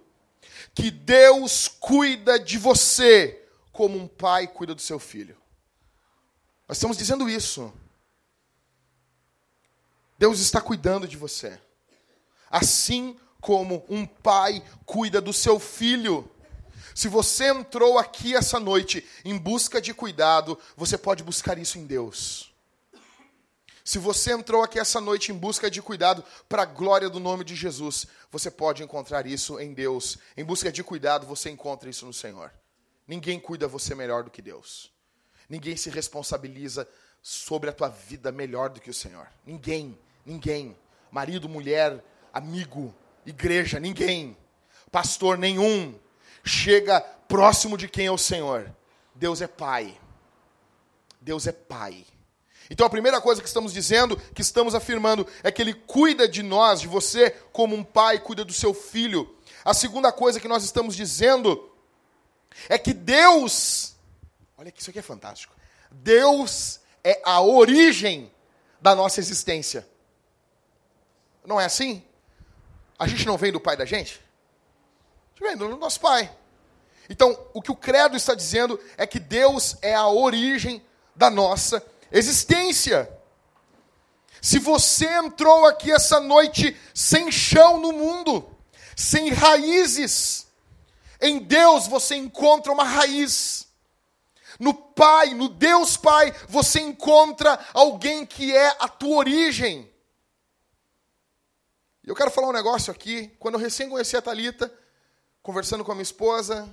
[0.76, 5.38] que Deus cuida de você como um pai cuida do seu filho.
[6.68, 7.74] Nós estamos dizendo isso.
[10.20, 11.58] Deus está cuidando de você.
[12.52, 16.30] Assim como um pai cuida do seu filho.
[16.94, 21.86] Se você entrou aqui essa noite em busca de cuidado, você pode buscar isso em
[21.86, 22.54] Deus.
[23.86, 27.44] Se você entrou aqui essa noite em busca de cuidado para a glória do nome
[27.44, 30.18] de Jesus, você pode encontrar isso em Deus.
[30.36, 32.52] Em busca de cuidado, você encontra isso no Senhor.
[33.08, 34.92] Ninguém cuida você melhor do que Deus.
[35.48, 36.90] Ninguém se responsabiliza
[37.22, 39.28] sobre a tua vida melhor do que o Senhor.
[39.46, 39.96] Ninguém,
[40.26, 40.76] ninguém.
[41.12, 42.92] Marido, mulher, amigo,
[43.24, 44.36] igreja, ninguém.
[44.92, 45.94] Pastor nenhum
[46.44, 48.76] chega próximo de quem é o Senhor.
[49.14, 49.96] Deus é Pai.
[51.22, 52.04] Deus é Pai.
[52.70, 56.42] Então a primeira coisa que estamos dizendo, que estamos afirmando, é que Ele cuida de
[56.42, 59.36] nós, de você, como um pai cuida do seu filho.
[59.64, 61.72] A segunda coisa que nós estamos dizendo
[62.70, 63.96] é que Deus,
[64.58, 65.56] olha que isso aqui é fantástico.
[65.92, 68.32] Deus é a origem
[68.82, 69.88] da nossa existência.
[71.46, 72.04] Não é assim?
[72.98, 74.22] A gente não vem do pai da gente?
[75.36, 76.32] A gente vem do nosso pai.
[77.10, 80.84] Então, o que o credo está dizendo é que Deus é a origem
[81.16, 81.95] da nossa existência.
[84.42, 88.48] Se você entrou aqui essa noite sem chão no mundo,
[88.96, 90.48] sem raízes,
[91.20, 93.68] em Deus você encontra uma raiz.
[94.60, 99.92] No Pai, no Deus Pai, você encontra alguém que é a tua origem.
[102.04, 103.36] E eu quero falar um negócio aqui.
[103.40, 104.72] Quando eu recém conheci a Talita,
[105.42, 106.70] conversando com a minha esposa,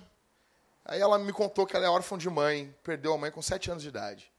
[0.85, 3.70] aí ela me contou que ela é órfã de mãe, perdeu a mãe com sete
[3.70, 4.31] anos de idade.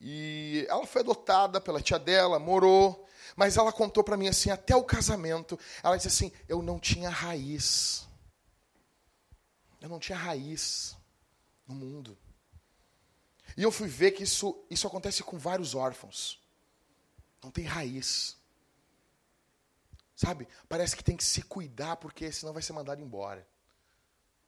[0.00, 4.74] E ela foi adotada pela tia dela, morou, mas ela contou para mim assim, até
[4.74, 8.08] o casamento, ela disse assim: "Eu não tinha raiz.
[9.80, 10.96] Eu não tinha raiz
[11.66, 12.16] no mundo".
[13.56, 16.40] E eu fui ver que isso isso acontece com vários órfãos.
[17.42, 18.38] Não tem raiz.
[20.16, 20.48] Sabe?
[20.68, 23.46] Parece que tem que se cuidar porque senão vai ser mandado embora.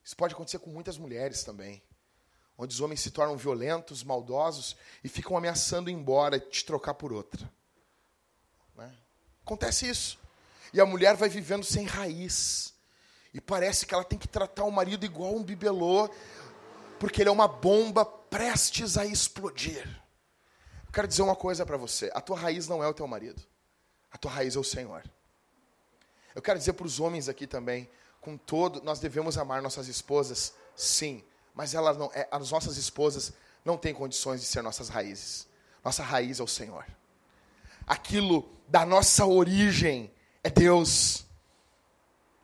[0.05, 1.83] Isso pode acontecer com muitas mulheres também
[2.57, 7.13] onde os homens se tornam violentos, maldosos e ficam ameaçando ir embora, te trocar por
[7.13, 7.51] outra.
[8.77, 8.93] Né?
[9.45, 10.19] Acontece isso.
[10.73, 12.73] E a mulher vai vivendo sem raiz.
[13.35, 16.09] E parece que ela tem que tratar o marido igual um bibelô,
[16.99, 19.87] porque ele é uma bomba prestes a explodir.
[20.87, 23.43] Eu quero dizer uma coisa para você: a tua raiz não é o teu marido,
[24.11, 25.03] a tua raiz é o Senhor.
[26.35, 27.89] Eu quero dizer para os homens aqui também,
[28.21, 33.33] com todo, nós devemos amar nossas esposas, sim, mas ela não, é, as nossas esposas
[33.65, 35.47] não têm condições de ser nossas raízes.
[35.85, 36.87] Nossa raiz é o Senhor.
[37.87, 40.13] Aquilo da nossa origem
[40.43, 41.25] é Deus.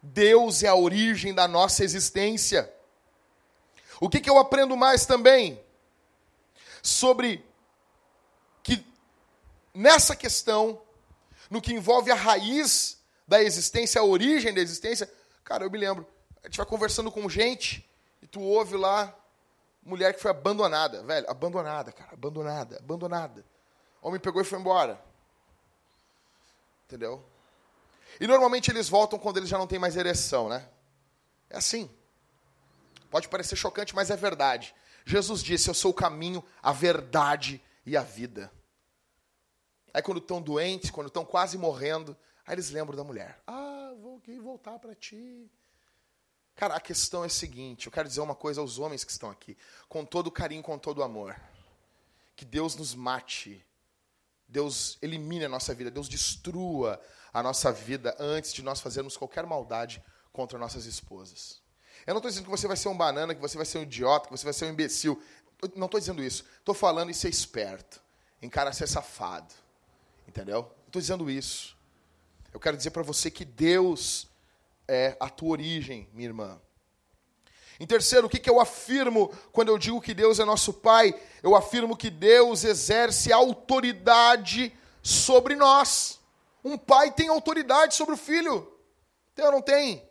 [0.03, 2.73] Deus é a origem da nossa existência.
[4.01, 5.61] O que, que eu aprendo mais também?
[6.83, 7.45] Sobre
[8.63, 8.85] que
[9.75, 10.81] nessa questão,
[11.51, 15.11] no que envolve a raiz da existência, a origem da existência,
[15.43, 16.07] cara, eu me lembro,
[16.43, 17.88] a gente vai conversando com gente,
[18.23, 19.15] e tu ouve lá,
[19.83, 23.45] mulher que foi abandonada, velho, abandonada, cara, abandonada, abandonada.
[24.03, 25.01] O homem pegou e foi embora.
[26.87, 27.25] Entendeu?
[28.21, 30.69] E normalmente eles voltam quando eles já não têm mais ereção, né?
[31.51, 31.91] É assim.
[33.11, 34.75] Pode parecer chocante, mas é verdade.
[35.05, 38.53] Jesus disse: Eu sou o caminho, a verdade e a vida.
[39.93, 43.41] Aí quando estão doentes, quando estão quase morrendo, aí eles lembram da mulher.
[43.47, 45.51] Ah, vou voltar para ti.
[46.59, 49.31] Cara, a questão é a seguinte: eu quero dizer uma coisa aos homens que estão
[49.31, 49.57] aqui,
[49.89, 51.41] com todo carinho, com todo amor.
[52.35, 53.65] Que Deus nos mate,
[54.49, 57.01] Deus elimine a nossa vida, Deus destrua
[57.33, 61.63] a nossa vida antes de nós fazermos qualquer maldade contra nossas esposas.
[62.05, 63.83] Eu não estou dizendo que você vai ser um banana, que você vai ser um
[63.83, 65.23] idiota, que você vai ser um imbecil.
[65.63, 66.45] Eu não estou dizendo isso.
[66.59, 68.03] Estou falando em ser esperto,
[68.43, 69.55] em cara ser safado.
[70.27, 70.73] Entendeu?
[70.87, 71.77] Estou dizendo isso.
[72.53, 74.28] Eu quero dizer para você que Deus
[74.89, 76.61] é a tua origem, minha irmã.
[77.79, 81.15] Em terceiro, o que, que eu afirmo quando eu digo que Deus é nosso Pai?
[81.43, 84.73] Eu afirmo que Deus exerce autoridade
[85.03, 86.19] sobre nós.
[86.65, 88.73] Um pai tem autoridade sobre o filho.
[89.35, 90.07] Tem ou não tem?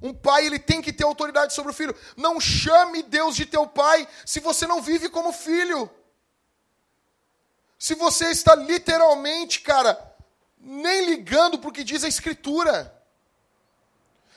[0.00, 1.94] Um pai ele tem que ter autoridade sobre o filho.
[2.16, 5.90] Não chame Deus de teu pai se você não vive como filho.
[7.78, 9.98] Se você está literalmente, cara,
[10.58, 12.99] nem ligando para o que diz a Escritura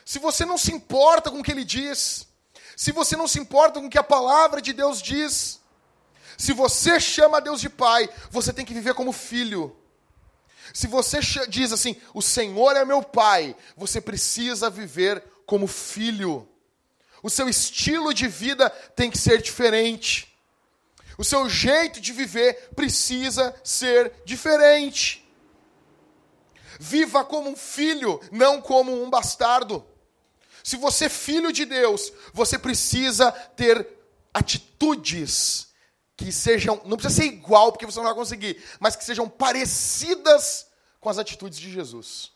[0.06, 2.28] se você não se importa com o que ele diz,
[2.76, 5.60] se você não se importa com o que a palavra de Deus diz,
[6.38, 9.76] se você chama Deus de pai, você tem que viver como filho.
[10.74, 16.48] Se você diz assim, o Senhor é meu pai, você precisa viver como filho.
[17.22, 20.34] O seu estilo de vida tem que ser diferente.
[21.18, 25.24] O seu jeito de viver precisa ser diferente.
[26.80, 29.86] Viva como um filho, não como um bastardo.
[30.64, 33.86] Se você é filho de Deus, você precisa ter
[34.34, 35.68] atitudes
[36.16, 40.68] que sejam, não precisa ser igual, porque você não vai conseguir, mas que sejam parecidas
[41.02, 42.32] com as atitudes de Jesus.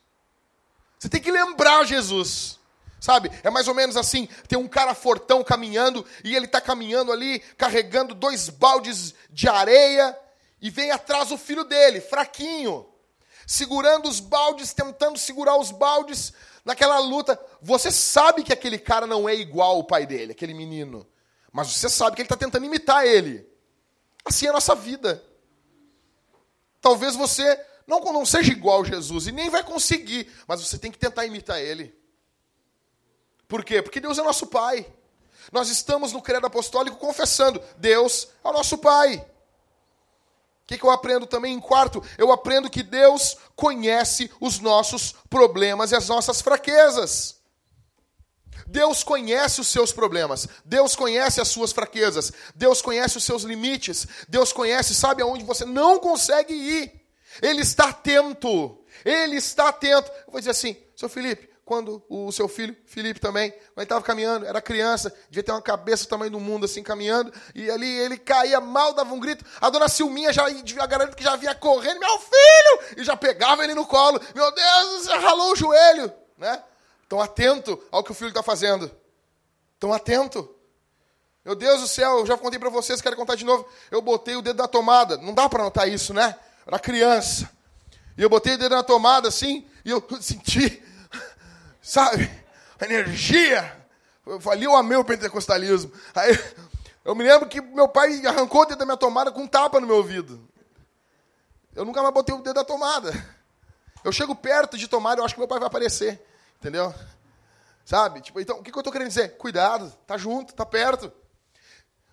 [1.00, 2.58] Você tem que lembrar Jesus.
[3.00, 3.32] Sabe?
[3.44, 7.40] É mais ou menos assim: tem um cara fortão caminhando e ele está caminhando ali,
[7.56, 10.18] carregando dois baldes de areia,
[10.60, 12.88] e vem atrás o filho dele, fraquinho,
[13.48, 16.34] segurando os baldes, tentando segurar os baldes
[16.66, 17.40] naquela luta.
[17.62, 21.08] Você sabe que aquele cara não é igual ao pai dele, aquele menino,
[21.50, 23.50] mas você sabe que ele está tentando imitar ele.
[24.26, 25.24] Assim é a nossa vida.
[26.82, 27.58] Talvez você
[27.88, 31.26] não, não seja igual a Jesus e nem vai conseguir, mas você tem que tentar
[31.26, 31.98] imitar ele.
[33.48, 33.82] Por quê?
[33.82, 34.86] Porque Deus é nosso Pai.
[35.54, 39.26] Nós estamos no credo apostólico confessando: Deus é o nosso Pai.
[40.68, 42.04] O que, que eu aprendo também em quarto?
[42.18, 47.38] Eu aprendo que Deus conhece os nossos problemas e as nossas fraquezas.
[48.68, 54.06] Deus conhece os seus problemas, Deus conhece as suas fraquezas, Deus conhece os seus limites,
[54.28, 57.02] Deus conhece, sabe aonde você não consegue ir.
[57.42, 60.12] Ele está atento, ele está atento.
[60.26, 64.02] Eu vou dizer assim, seu Felipe, quando o seu filho, Felipe também, quando ele estava
[64.02, 67.92] caminhando, era criança, devia ter uma cabeça do tamanho do mundo, assim, caminhando, e ali
[68.00, 71.54] ele caía mal, dava um grito, a dona Silminha já, a garota que já vinha
[71.54, 76.64] correndo, meu filho, e já pegava ele no colo, meu Deus, ralou o joelho, né?
[77.08, 78.92] Estão atento ao que o filho está fazendo.
[79.76, 80.54] Estão atento.
[81.46, 83.66] Meu Deus do céu, eu já contei para vocês, quero contar de novo.
[83.90, 85.16] Eu botei o dedo na tomada.
[85.16, 86.36] Não dá para notar isso, né?
[86.66, 87.50] Era criança.
[88.18, 90.84] E eu botei o dedo na tomada assim, e eu senti
[91.88, 92.30] sabe?
[92.82, 93.76] energia.
[94.52, 95.92] Ali eu amei pentecostalismo.
[96.14, 96.38] Aí,
[97.06, 99.80] eu me lembro que meu pai arrancou o dedo da minha tomada com um tapa
[99.80, 100.48] no meu ouvido.
[101.74, 103.14] Eu nunca mais botei o dedo da tomada.
[104.04, 106.22] Eu chego perto de tomada, eu acho que meu pai vai aparecer.
[106.60, 106.94] Entendeu?
[107.86, 108.20] Sabe?
[108.20, 109.38] Tipo, então, o que eu estou querendo dizer?
[109.38, 111.12] Cuidado, tá junto, tá perto.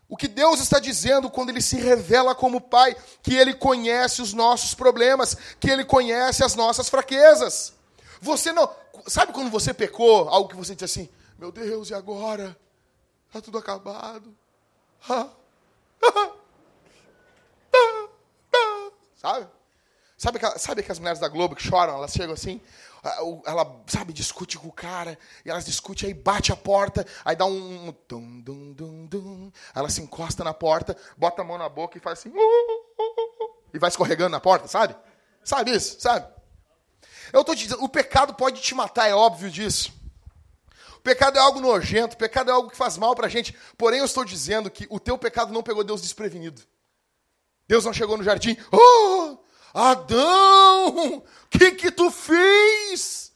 [0.08, 4.32] O que Deus está dizendo quando Ele se revela como Pai, que Ele conhece os
[4.32, 7.72] nossos problemas, que Ele conhece as nossas fraquezas.
[8.20, 8.70] Você não.
[9.06, 12.56] Sabe quando você pecou, algo que você disse assim, meu Deus, e agora?
[13.26, 14.34] Está tudo acabado.
[19.16, 19.48] Sabe?
[20.16, 22.60] Sabe que, sabe que as mulheres da Globo que choram, elas chegam assim,
[23.44, 27.44] ela, sabe, discute com o cara, e elas discutem, aí bate a porta, aí dá
[27.44, 31.98] um, dum, dum, dum, dum, ela se encosta na porta, bota a mão na boca
[31.98, 34.96] e faz assim, uh, uh, uh, e vai escorregando na porta, sabe?
[35.44, 36.00] Sabe isso?
[36.00, 36.26] Sabe?
[37.32, 39.92] Eu estou te dizendo, o pecado pode te matar, é óbvio disso.
[40.96, 43.54] O pecado é algo nojento, o pecado é algo que faz mal para a gente.
[43.76, 46.62] Porém, eu estou dizendo que o teu pecado não pegou Deus desprevenido.
[47.68, 49.33] Deus não chegou no jardim, oh,
[49.74, 53.32] Adão, o que que tu fez?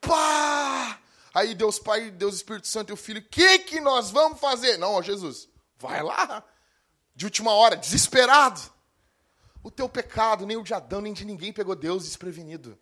[0.00, 0.98] Pá!
[1.34, 4.78] Aí Deus Pai, Deus Espírito Santo e o Filho, o que que nós vamos fazer?
[4.78, 5.46] Não, ó Jesus,
[5.78, 6.42] vai lá,
[7.14, 8.60] de última hora, desesperado.
[9.62, 12.78] O teu pecado, nem o de Adão, nem de ninguém pegou Deus desprevenido.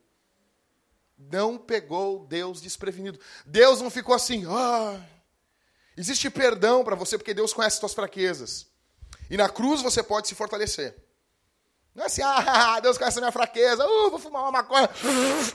[1.18, 3.18] Não pegou Deus desprevenido.
[3.44, 5.04] Deus não ficou assim, ah.
[5.96, 8.66] Existe perdão para você, porque Deus conhece as tuas fraquezas.
[9.28, 11.05] E na cruz você pode se fortalecer.
[11.96, 14.90] Não é assim, ah, Deus conhece a minha fraqueza, uh, vou fumar uma maconha,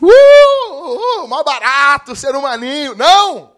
[0.01, 2.95] uh, uh, mal barato, ser humaninho.
[2.95, 3.56] Não!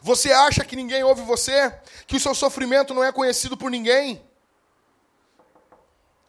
[0.00, 1.78] Você acha que ninguém ouve você?
[2.06, 4.24] Que o seu sofrimento não é conhecido por ninguém?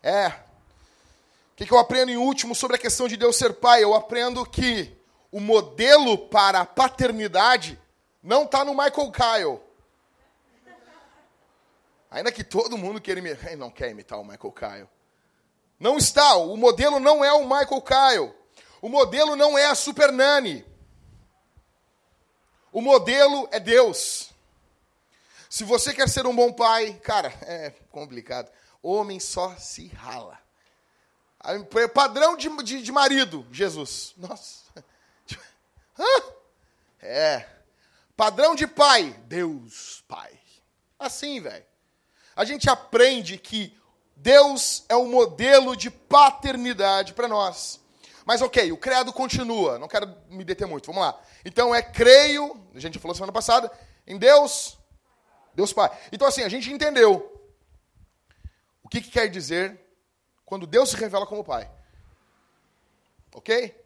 [0.03, 0.27] É.
[0.27, 3.81] O que eu aprendo em último sobre a questão de Deus ser pai?
[3.81, 4.93] Eu aprendo que
[5.31, 7.79] o modelo para a paternidade
[8.21, 9.66] não está no Michael Kyle.
[12.09, 14.89] Ainda que todo mundo queira imitar, não quer imitar o Michael Kyle.
[15.79, 18.33] Não está, o modelo não é o Michael Kyle.
[18.81, 20.65] O modelo não é a Super Nani.
[22.71, 24.31] O modelo é Deus.
[25.49, 28.51] Se você quer ser um bom pai, cara, é complicado.
[28.81, 30.39] Homem só se rala.
[31.93, 34.13] Padrão de, de, de marido, Jesus.
[34.17, 34.67] Nossa.
[36.99, 37.47] É.
[38.15, 40.37] Padrão de pai, Deus Pai.
[40.99, 41.65] Assim, velho.
[42.37, 43.75] A gente aprende que
[44.15, 47.79] Deus é o modelo de paternidade para nós.
[48.23, 51.19] Mas ok, o credo continua, não quero me deter muito, vamos lá.
[51.43, 53.71] Então é creio, a gente falou semana passada,
[54.05, 54.77] em Deus,
[55.55, 55.89] Deus Pai.
[56.11, 57.41] Então assim, a gente entendeu
[58.83, 59.79] o que, que quer dizer
[60.45, 61.67] quando Deus se revela como Pai.
[63.33, 63.83] Ok?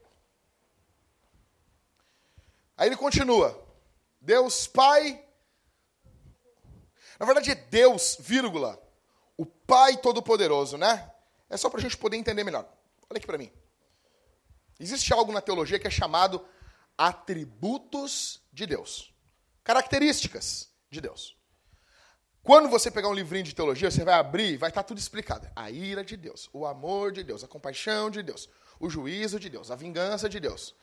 [2.75, 3.65] Aí ele continua.
[4.19, 5.23] Deus Pai.
[7.21, 8.81] Na verdade é Deus, vírgula.
[9.37, 11.07] O Pai Todo-Poderoso, né?
[11.47, 12.67] É só para a gente poder entender melhor.
[13.07, 13.51] Olha aqui para mim.
[14.79, 16.43] Existe algo na teologia que é chamado
[16.97, 19.13] atributos de Deus.
[19.63, 21.37] Características de Deus.
[22.41, 25.47] Quando você pegar um livrinho de teologia, você vai abrir, vai estar tudo explicado.
[25.55, 29.47] A ira de Deus, o amor de Deus, a compaixão de Deus, o juízo de
[29.47, 30.73] Deus, a vingança de Deus.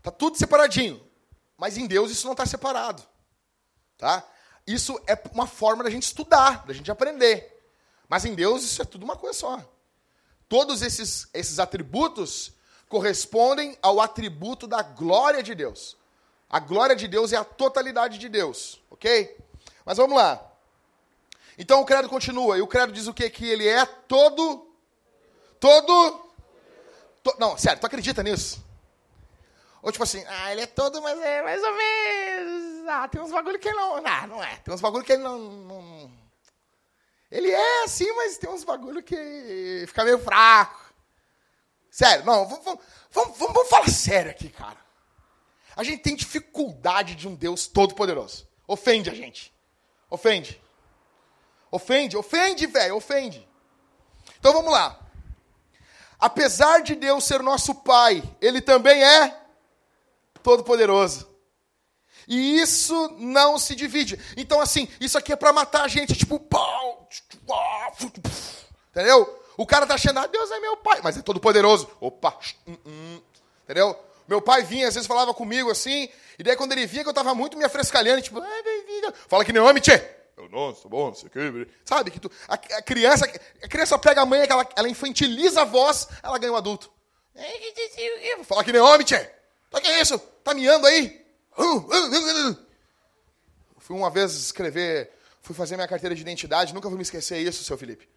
[0.00, 1.06] Tá tudo separadinho.
[1.54, 3.06] Mas em Deus isso não está separado.
[3.98, 4.26] Tá?
[4.66, 7.62] Isso é uma forma da gente estudar, da gente aprender.
[8.08, 9.60] Mas em Deus isso é tudo uma coisa só.
[10.48, 12.52] Todos esses, esses atributos
[12.88, 15.96] correspondem ao atributo da glória de Deus.
[16.48, 19.34] A glória de Deus é a totalidade de Deus, ok?
[19.84, 20.52] Mas vamos lá.
[21.56, 23.30] Então o credo continua, e o credo diz o quê?
[23.30, 24.70] Que ele é todo.
[25.58, 26.30] Todo.
[27.22, 28.62] To, não, sério, tu acredita nisso?
[29.80, 32.71] Ou tipo assim, ah, ele é todo, mas é mais ou menos.
[32.88, 34.06] Ah, tem uns bagulho que ele não.
[34.06, 34.56] Ah, não é.
[34.56, 35.38] Tem uns bagulho que ele não.
[35.38, 36.12] não...
[37.30, 40.92] Ele é assim, mas tem uns bagulho que fica meio fraco.
[41.90, 44.78] Sério, não, vamos, vamos, vamos, vamos falar sério aqui, cara.
[45.74, 48.46] A gente tem dificuldade de um Deus todo-poderoso.
[48.66, 49.52] Ofende a gente.
[50.10, 50.60] Ofende.
[51.70, 53.48] Ofende, ofende, velho, ofende.
[54.38, 54.98] Então vamos lá.
[56.18, 59.40] Apesar de Deus ser nosso Pai, Ele também é
[60.42, 61.31] todo-poderoso.
[62.26, 64.18] E isso não se divide.
[64.36, 67.08] Então, assim, isso aqui é para matar a gente, tipo, pau,
[68.90, 69.40] entendeu?
[69.56, 71.90] O cara tá achando, ah, Deus é meu pai, mas é todo-poderoso.
[72.00, 73.20] Opa, hum, hum,
[73.64, 73.96] entendeu?
[74.26, 76.08] Meu pai vinha, às vezes falava comigo assim,
[76.38, 78.40] e daí quando ele via que eu tava muito me afrescalhando, tipo,
[79.28, 80.02] fala que nem homem, tchê.
[80.36, 80.48] Eu,
[80.88, 81.68] bom, não sei o que.
[81.84, 83.30] Sabe que tu, a, a, criança,
[83.62, 86.90] a criança pega a mãe, ela, ela infantiliza a voz, ela ganha um adulto.
[88.44, 89.30] Fala que nem homem, tchê.
[89.70, 90.18] O que é isso?
[90.42, 91.21] Tá miando aí?
[93.78, 95.12] Fui uma vez escrever,
[95.42, 98.08] fui fazer minha carteira de identidade, nunca vou me esquecer isso, seu Felipe.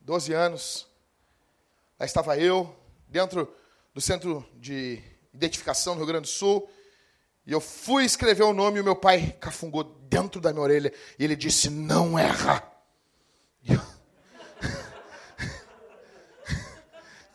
[0.00, 0.86] Doze anos,
[1.98, 2.74] lá estava eu,
[3.08, 3.52] dentro
[3.94, 6.70] do centro de identificação do Rio Grande do Sul,
[7.44, 10.92] e eu fui escrever o nome e o meu pai cafungou dentro da minha orelha
[11.18, 12.62] e ele disse: Não erra.
[13.64, 13.80] E eu...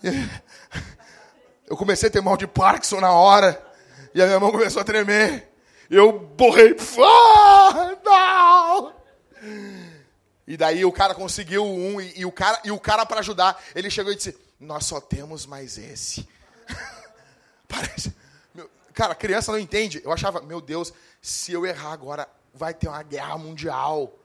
[1.68, 3.67] eu comecei a ter mal de Parkinson na hora
[4.18, 5.48] e a minha mão começou a tremer.
[5.88, 6.76] Eu borrei.
[7.00, 8.94] Ah, não!
[10.48, 13.62] E daí o cara conseguiu um e, e o cara e o cara para ajudar,
[13.76, 16.28] ele chegou e disse: "Nós só temos mais esse".
[17.70, 18.12] Parece
[18.92, 20.02] Cara, a criança não entende.
[20.04, 24.18] Eu achava, meu Deus, se eu errar agora, vai ter uma guerra mundial.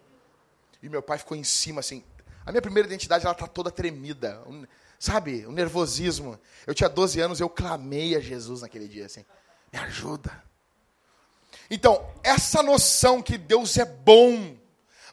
[0.83, 2.03] E meu pai ficou em cima, assim.
[2.47, 4.43] A minha primeira identidade, ela tá toda tremida.
[4.99, 6.41] Sabe, o um nervosismo.
[6.67, 9.27] Eu tinha 12 anos, eu clamei a Jesus naquele dia, assim.
[9.73, 10.43] Me ajuda.
[11.71, 14.57] Então, essa noção que Deus é bom,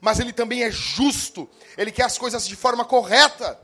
[0.01, 1.49] mas Ele também é justo.
[1.77, 3.57] Ele quer as coisas de forma correta.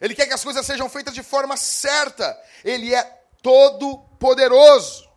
[0.00, 2.40] Ele quer que as coisas sejam feitas de forma certa.
[2.64, 3.02] Ele é
[3.42, 5.08] todo-poderoso.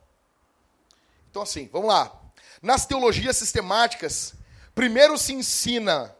[1.29, 2.11] Então, assim, vamos lá.
[2.61, 4.33] Nas teologias sistemáticas,
[4.75, 6.13] primeiro se ensina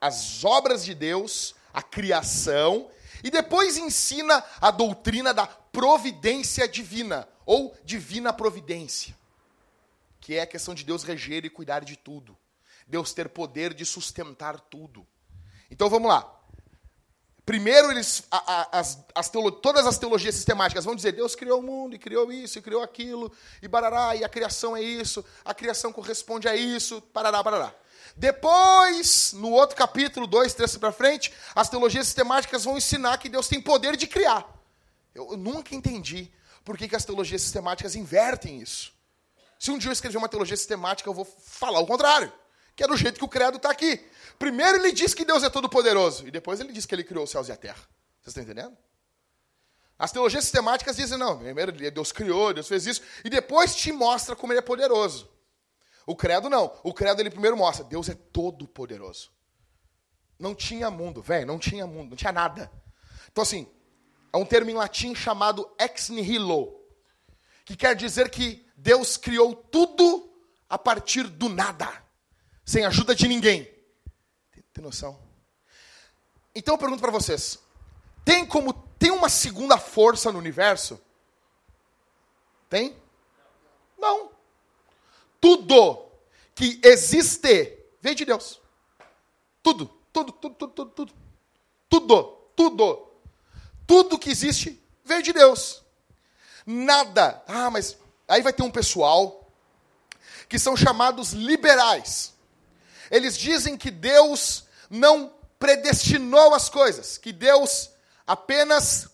[0.00, 2.88] as obras de Deus, a criação,
[3.26, 9.16] e depois ensina a doutrina da providência divina, ou divina providência,
[10.20, 12.38] que é a questão de Deus reger e cuidar de tudo,
[12.86, 15.04] Deus ter poder de sustentar tudo.
[15.68, 16.32] Então vamos lá.
[17.44, 21.58] Primeiro, eles, a, a, as, as teolo, todas as teologias sistemáticas vão dizer: Deus criou
[21.58, 25.24] o mundo, e criou isso, e criou aquilo, e barará, e a criação é isso,
[25.44, 27.74] a criação corresponde a isso, parará, parará.
[28.16, 33.46] Depois, no outro capítulo, 2, 3 para frente, as teologias sistemáticas vão ensinar que Deus
[33.46, 34.48] tem poder de criar.
[35.14, 36.32] Eu, eu nunca entendi
[36.64, 38.92] por que, que as teologias sistemáticas invertem isso.
[39.58, 42.32] Se um dia eu escrever uma teologia sistemática, eu vou falar o contrário,
[42.74, 44.02] que é do jeito que o credo está aqui.
[44.38, 47.30] Primeiro ele diz que Deus é todo-poderoso, e depois ele diz que ele criou os
[47.30, 47.82] céus e a terra.
[48.22, 48.76] Vocês estão entendendo?
[49.98, 54.34] As teologias sistemáticas dizem, não, primeiro Deus criou, Deus fez isso, e depois te mostra
[54.34, 55.35] como ele é poderoso.
[56.06, 56.72] O credo não.
[56.84, 59.32] O credo ele primeiro mostra, Deus é todo-poderoso.
[60.38, 62.70] Não tinha mundo, velho, não tinha mundo, não tinha nada.
[63.32, 63.66] Então assim,
[64.32, 66.80] é um termo em latim chamado ex nihilo,
[67.64, 70.32] que quer dizer que Deus criou tudo
[70.68, 71.90] a partir do nada,
[72.64, 73.64] sem ajuda de ninguém.
[74.72, 75.18] Tem noção?
[76.54, 77.58] Então eu pergunto para vocês:
[78.24, 81.00] tem como tem uma segunda força no universo?
[82.68, 82.96] Tem?
[83.98, 84.30] Não.
[85.40, 86.05] Tudo
[86.56, 88.60] que existe vem de Deus.
[89.62, 91.14] Tudo, tudo, tudo, tudo, tudo, tudo.
[91.88, 92.22] Tudo,
[92.56, 93.12] tudo.
[93.86, 95.82] Tudo que existe veio de Deus.
[96.64, 97.42] Nada.
[97.46, 97.96] Ah, mas
[98.26, 99.48] aí vai ter um pessoal
[100.48, 102.32] que são chamados liberais.
[103.10, 107.90] Eles dizem que Deus não predestinou as coisas, que Deus
[108.26, 109.08] apenas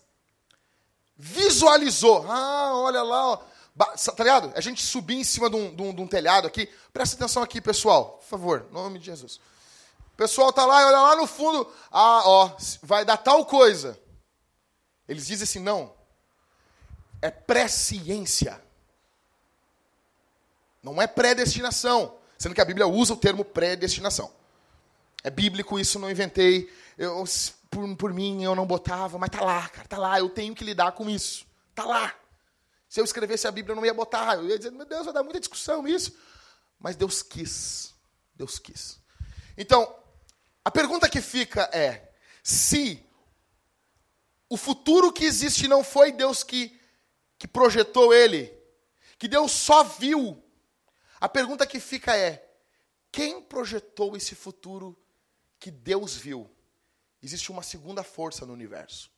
[1.17, 2.25] visualizou.
[2.29, 3.43] Ah, olha lá, ó,
[3.77, 4.51] Tá ligado?
[4.55, 6.69] A gente subir em cima de um, de um- de um telhado aqui.
[6.91, 8.17] Presta atenção aqui, pessoal.
[8.19, 9.37] Por favor, em nome de Jesus.
[10.13, 11.67] O pessoal tá lá e olha lá no fundo.
[11.91, 12.51] Ah, ó,
[12.83, 13.99] vai dar tal coisa.
[15.09, 15.91] Eles dizem assim, não.
[17.21, 18.61] É presciência.
[20.83, 22.15] Não é predestinação.
[22.37, 24.31] Sendo que a Bíblia usa o termo predestinação.
[25.23, 26.71] É bíblico, isso não inventei.
[26.97, 27.23] Eu,
[27.71, 30.19] por, por mim, eu não botava, mas tá lá, cara, tá lá.
[30.19, 31.45] Eu tenho que lidar com isso.
[31.73, 32.13] Tá lá.
[32.93, 34.35] Se eu escrevesse a Bíblia, eu não ia botar.
[34.35, 36.15] Eu ia dizer, meu Deus, vai dar muita discussão isso.
[36.77, 37.91] Mas Deus quis.
[38.35, 38.99] Deus quis.
[39.57, 39.99] Então,
[40.63, 42.13] a pergunta que fica é:
[42.43, 43.03] se
[44.47, 46.79] o futuro que existe não foi Deus que,
[47.39, 48.55] que projetou ele,
[49.17, 50.43] que Deus só viu,
[51.19, 52.47] a pergunta que fica é:
[53.11, 54.95] quem projetou esse futuro
[55.59, 56.47] que Deus viu?
[57.23, 59.11] Existe uma segunda força no universo.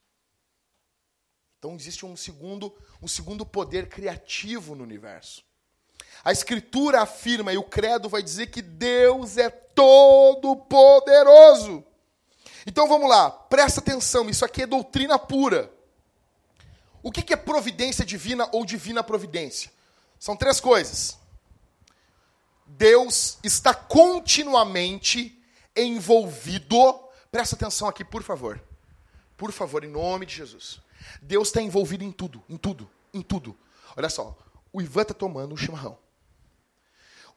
[1.65, 5.43] Então existe um segundo, um segundo poder criativo no universo.
[6.23, 11.83] A escritura afirma e o credo vai dizer que Deus é todo poderoso.
[12.67, 15.73] Então vamos lá, presta atenção, isso aqui é doutrina pura.
[17.01, 19.71] O que é providência divina ou divina providência?
[20.19, 21.17] São três coisas.
[22.67, 25.43] Deus está continuamente
[25.75, 27.09] envolvido.
[27.31, 28.63] Presta atenção aqui, por favor.
[29.35, 30.84] Por favor, em nome de Jesus.
[31.21, 33.57] Deus está envolvido em tudo, em tudo, em tudo.
[33.95, 34.37] Olha só,
[34.71, 35.97] o Ivan está tomando um chimarrão.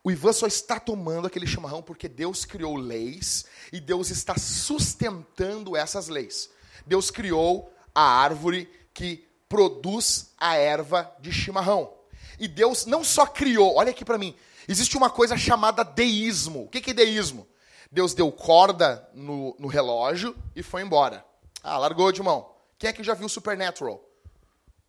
[0.02, 5.76] O Ivan só está tomando aquele chimarrão porque Deus criou leis e Deus está sustentando
[5.76, 6.50] essas leis.
[6.86, 11.92] Deus criou a árvore que produz a erva de chimarrão.
[12.38, 14.34] E Deus não só criou, olha aqui para mim,
[14.68, 16.64] existe uma coisa chamada deísmo.
[16.64, 17.46] O que é deísmo?
[17.90, 21.24] Deus deu corda no, no relógio e foi embora.
[21.62, 22.50] Ah, largou de mão.
[22.78, 24.02] Quem é que já viu Supernatural?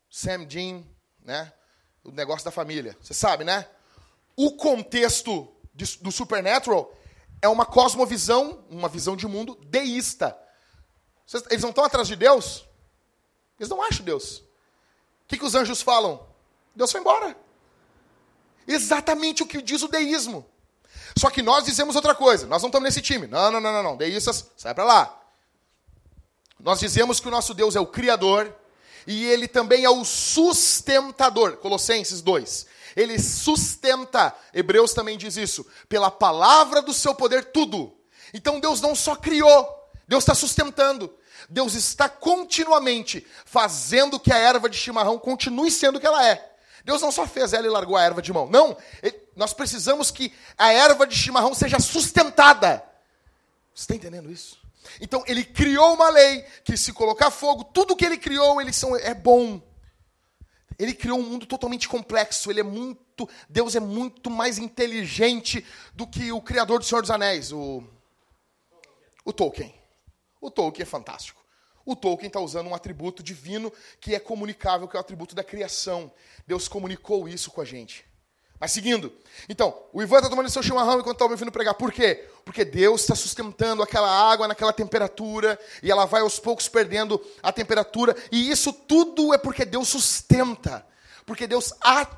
[0.10, 0.84] Sam Dean,
[1.24, 1.52] né?
[2.04, 2.96] O negócio da família.
[3.02, 3.68] Você sabe, né?
[4.36, 6.94] O contexto de- do Supernatural
[7.42, 10.38] é uma cosmovisão, uma visão de mundo deísta.
[11.50, 12.66] Eles não estão atrás de Deus?
[13.60, 14.38] Eles não acham Deus.
[14.40, 14.46] O
[15.28, 16.28] que, que os anjos falam?
[16.76, 17.36] Deus foi embora.
[18.68, 20.46] Exatamente o que diz o deísmo.
[21.18, 22.46] Só que nós dizemos outra coisa.
[22.48, 23.28] Nós não estamos nesse time.
[23.28, 23.98] Não, não, não, não, não.
[23.98, 25.19] Deístas, sai para lá.
[26.60, 28.54] Nós dizemos que o nosso Deus é o Criador
[29.08, 31.58] e ele também é o sustentador.
[31.58, 32.68] Colossenses 2.
[32.96, 37.96] Ele sustenta, Hebreus também diz isso, pela palavra do seu poder, tudo.
[38.34, 39.68] Então Deus não só criou,
[40.08, 41.14] Deus está sustentando.
[41.50, 46.48] Deus está continuamente fazendo que a erva de chimarrão continue sendo o que ela é.
[46.84, 48.48] Deus não só fez ela e largou a erva de mão.
[48.50, 52.84] Não, ele- nós precisamos que a erva de chimarrão seja sustentada.
[53.74, 54.59] Você está entendendo isso?
[55.02, 58.96] Então, ele criou uma lei que, se colocar fogo, tudo que ele criou ele são,
[58.96, 59.62] é bom.
[60.78, 62.50] Ele criou um mundo totalmente complexo.
[62.50, 63.30] Ele é muito.
[63.50, 67.84] Deus é muito mais inteligente do que o criador do Senhor dos Anéis, o,
[69.26, 69.76] o Tolkien.
[70.40, 71.40] O Tolkien é fantástico.
[71.86, 75.44] O Tolkien está usando um atributo divino que é comunicável, que é o atributo da
[75.44, 76.12] criação.
[76.48, 78.09] Deus comunicou isso com a gente.
[78.60, 79.14] Mas seguindo,
[79.48, 81.76] então, o Ivan está tomando seu chimarrão enquanto está me ouvindo pregar.
[81.76, 82.28] Por quê?
[82.44, 87.54] Porque Deus está sustentando aquela água naquela temperatura e ela vai aos poucos perdendo a
[87.54, 88.16] temperatura.
[88.32, 90.86] E isso tudo é porque Deus sustenta.
[91.26, 91.72] Porque Deus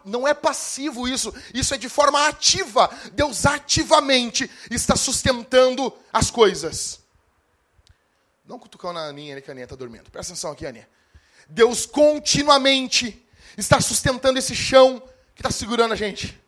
[0.05, 2.89] não é passivo isso, isso é de forma ativa.
[3.11, 7.01] Deus ativamente está sustentando as coisas.
[8.45, 10.09] Não cutucão na Aninha, né, que a Aninha está dormindo.
[10.09, 10.87] Presta atenção aqui, Aninha.
[11.47, 13.27] Deus continuamente
[13.57, 15.03] está sustentando esse chão
[15.41, 16.39] que está segurando a gente.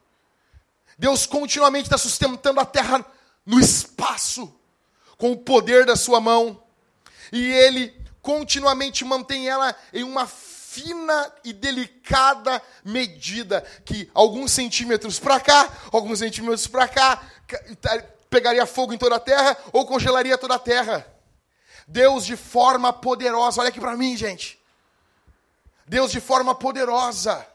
[0.98, 3.04] Deus continuamente está sustentando a terra
[3.46, 4.54] no espaço,
[5.18, 6.62] com o poder da sua mão.
[7.32, 15.39] E Ele continuamente mantém ela em uma fina e delicada medida, que alguns centímetros para
[15.39, 17.22] cá, alguns centímetros para cá,
[17.82, 21.06] tá- pegaria fogo em toda a terra ou congelaria toda a terra.
[21.88, 24.60] Deus de forma poderosa, olha aqui para mim, gente.
[25.86, 27.46] Deus de forma poderosa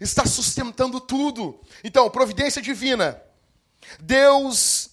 [0.00, 1.60] está sustentando tudo.
[1.84, 3.22] Então, providência divina.
[4.00, 4.90] Deus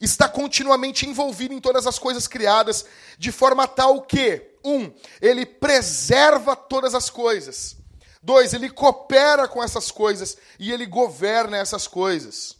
[0.00, 2.84] está continuamente envolvido em todas as coisas criadas,
[3.18, 7.76] de forma tal que, um, ele preserva todas as coisas.
[8.22, 12.56] Dois, ele coopera com essas coisas e ele governa essas coisas.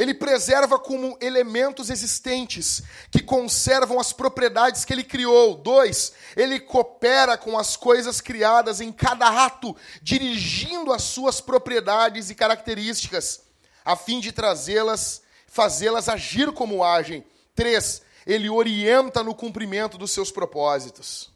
[0.00, 5.58] Ele preserva como elementos existentes que conservam as propriedades que ele criou.
[5.58, 12.34] Dois, ele coopera com as coisas criadas em cada ato, dirigindo as suas propriedades e
[12.34, 13.42] características,
[13.84, 17.22] a fim de trazê-las, fazê-las agir como agem.
[17.54, 21.30] Três, ele orienta no cumprimento dos seus propósitos.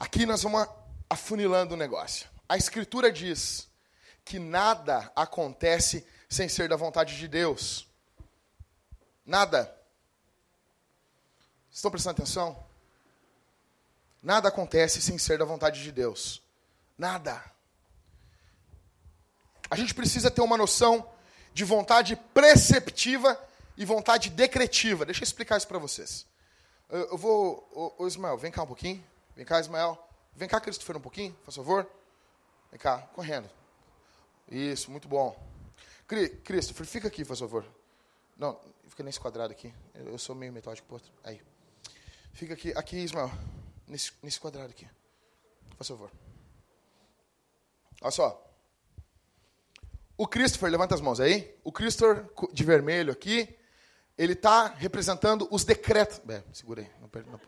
[0.00, 0.66] Aqui nós vamos
[1.08, 2.28] afunilando o negócio.
[2.48, 3.65] A Escritura diz
[4.26, 7.88] que nada acontece sem ser da vontade de Deus.
[9.24, 9.72] Nada.
[11.70, 12.66] Estão prestando atenção?
[14.20, 16.42] Nada acontece sem ser da vontade de Deus.
[16.98, 17.40] Nada.
[19.70, 21.08] A gente precisa ter uma noção
[21.54, 23.40] de vontade preceptiva
[23.76, 25.04] e vontade decretiva.
[25.04, 26.26] Deixa eu explicar isso para vocês.
[26.90, 27.68] Eu, vou.
[27.72, 29.04] Ô, ô, Ismael, vem cá um pouquinho.
[29.36, 29.96] Vem cá, Ismael.
[30.34, 31.88] Vem cá, Christopher, um pouquinho, por favor.
[32.72, 33.48] Vem cá, correndo.
[34.50, 35.36] Isso, muito bom.
[36.44, 37.66] Christopher, fica aqui, por favor.
[38.36, 39.74] Não, fica nesse quadrado aqui.
[39.94, 41.12] Eu sou meio metódico, outro.
[41.24, 41.40] Aí.
[42.32, 43.30] Fica aqui, aqui, Ismael.
[43.88, 44.88] Nesse, nesse quadrado aqui.
[45.76, 46.10] Por favor.
[48.00, 48.42] Olha só.
[50.16, 51.54] O Christopher, levanta as mãos aí.
[51.64, 53.56] O Christopher de vermelho aqui,
[54.16, 56.20] ele está representando os decretos.
[56.28, 56.90] É, segura aí.
[57.00, 57.40] Não, não.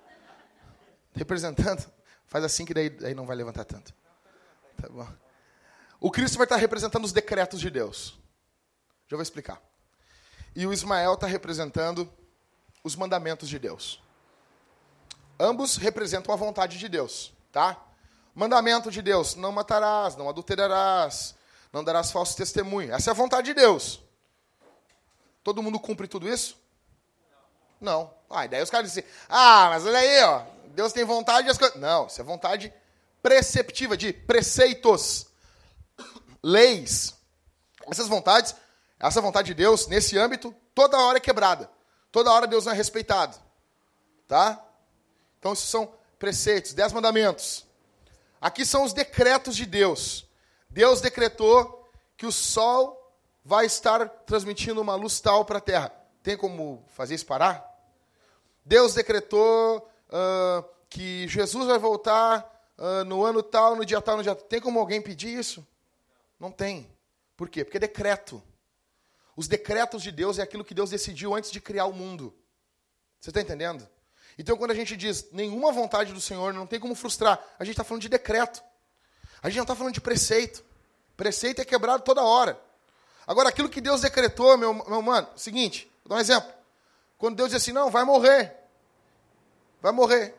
[1.14, 1.90] Representando.
[2.26, 3.94] Faz assim que daí, daí não vai levantar tanto.
[4.76, 5.28] Tá bom.
[6.01, 8.18] O Christopher está representando os decretos de Deus.
[9.09, 9.61] Já vou explicar.
[10.55, 12.11] E o Ismael está representando
[12.84, 14.01] os mandamentos de Deus.
[15.38, 17.80] Ambos representam a vontade de Deus, tá?
[18.34, 21.34] Mandamento de Deus: não matarás, não adulterarás,
[21.72, 22.92] não darás falso testemunho.
[22.92, 24.01] Essa é a vontade de Deus.
[25.44, 26.57] Todo mundo cumpre tudo isso?
[27.80, 28.12] Não.
[28.28, 30.42] Ah, e daí os caras dizem: ah, mas olha aí, ó,
[30.74, 31.80] Deus tem vontade e as coisas.
[31.80, 32.72] Não, isso é vontade
[33.22, 35.28] preceptiva, de preceitos,
[36.43, 37.16] leis.
[37.91, 38.55] Essas vontades,
[38.99, 41.70] essa vontade de Deus, nesse âmbito, toda hora é quebrada.
[42.11, 43.36] Toda hora Deus não é respeitado.
[44.26, 44.62] Tá?
[45.39, 47.66] Então, isso são preceitos, dez mandamentos.
[48.41, 50.26] Aqui são os decretos de Deus.
[50.70, 52.97] Deus decretou que o sol
[53.45, 55.93] vai estar transmitindo uma luz tal para a terra.
[56.22, 57.64] Tem como fazer isso parar?
[58.64, 64.22] Deus decretou uh, que Jesus vai voltar uh, no ano tal, no dia tal, no
[64.22, 64.45] dia tal.
[64.45, 65.66] Tem como alguém pedir isso?
[66.39, 66.91] Não tem.
[67.36, 67.64] Por quê?
[67.64, 68.43] Porque é decreto.
[69.36, 72.34] Os decretos de Deus é aquilo que Deus decidiu antes de criar o mundo.
[73.20, 73.89] Você está entendendo?
[74.39, 77.74] Então, quando a gente diz nenhuma vontade do Senhor, não tem como frustrar, a gente
[77.74, 78.62] está falando de decreto.
[79.43, 80.64] A gente não está falando de preceito.
[81.16, 82.61] Preceito é quebrado toda hora.
[83.26, 86.53] Agora, aquilo que Deus decretou, meu, meu mano, seguinte, vou dar um exemplo.
[87.18, 88.57] Quando Deus diz assim, não, vai morrer.
[89.82, 90.34] Vai morrer.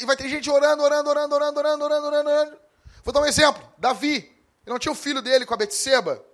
[0.00, 2.58] E vai ter gente orando, orando, orando, orando, orando, orando, orando, orando.
[3.02, 3.62] Vou dar um exemplo.
[3.76, 4.33] Davi,
[4.64, 6.24] ele não tinha o filho dele com a Betseba.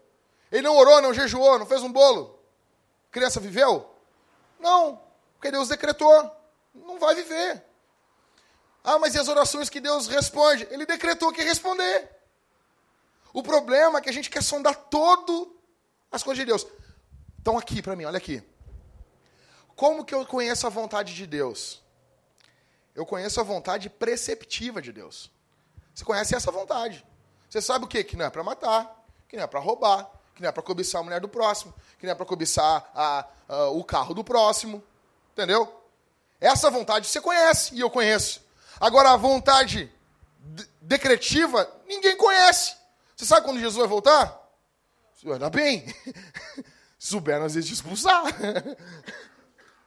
[0.51, 2.39] Ele não orou, não jejuou, não fez um bolo.
[3.09, 3.89] A criança viveu?
[4.59, 5.01] Não,
[5.35, 6.31] porque Deus decretou
[6.75, 7.65] não vai viver.
[8.83, 10.67] Ah, mas e as orações que Deus responde?
[10.71, 12.09] Ele decretou que responder.
[13.33, 15.57] O problema é que a gente quer sondar todo
[16.11, 16.67] as coisas de Deus.
[17.41, 18.43] Então aqui para mim, olha aqui.
[19.77, 21.83] Como que eu conheço a vontade de Deus?
[22.95, 25.31] Eu conheço a vontade preceptiva de Deus.
[25.95, 27.05] Você conhece essa vontade.
[27.51, 28.05] Você sabe o quê?
[28.05, 31.01] Que não é para matar, que não é para roubar, que não é para cobiçar
[31.01, 34.83] a mulher do próximo, que não é para cobiçar a, a, o carro do próximo.
[35.33, 35.83] Entendeu?
[36.41, 38.41] Essa vontade você conhece e eu conheço.
[38.81, 39.93] Agora, a vontade
[40.81, 42.77] decretiva, ninguém conhece.
[43.17, 44.41] Você sabe quando Jesus vai voltar?
[45.27, 45.85] Ainda bem.
[46.99, 48.25] Se souber, nós vezes expulsar.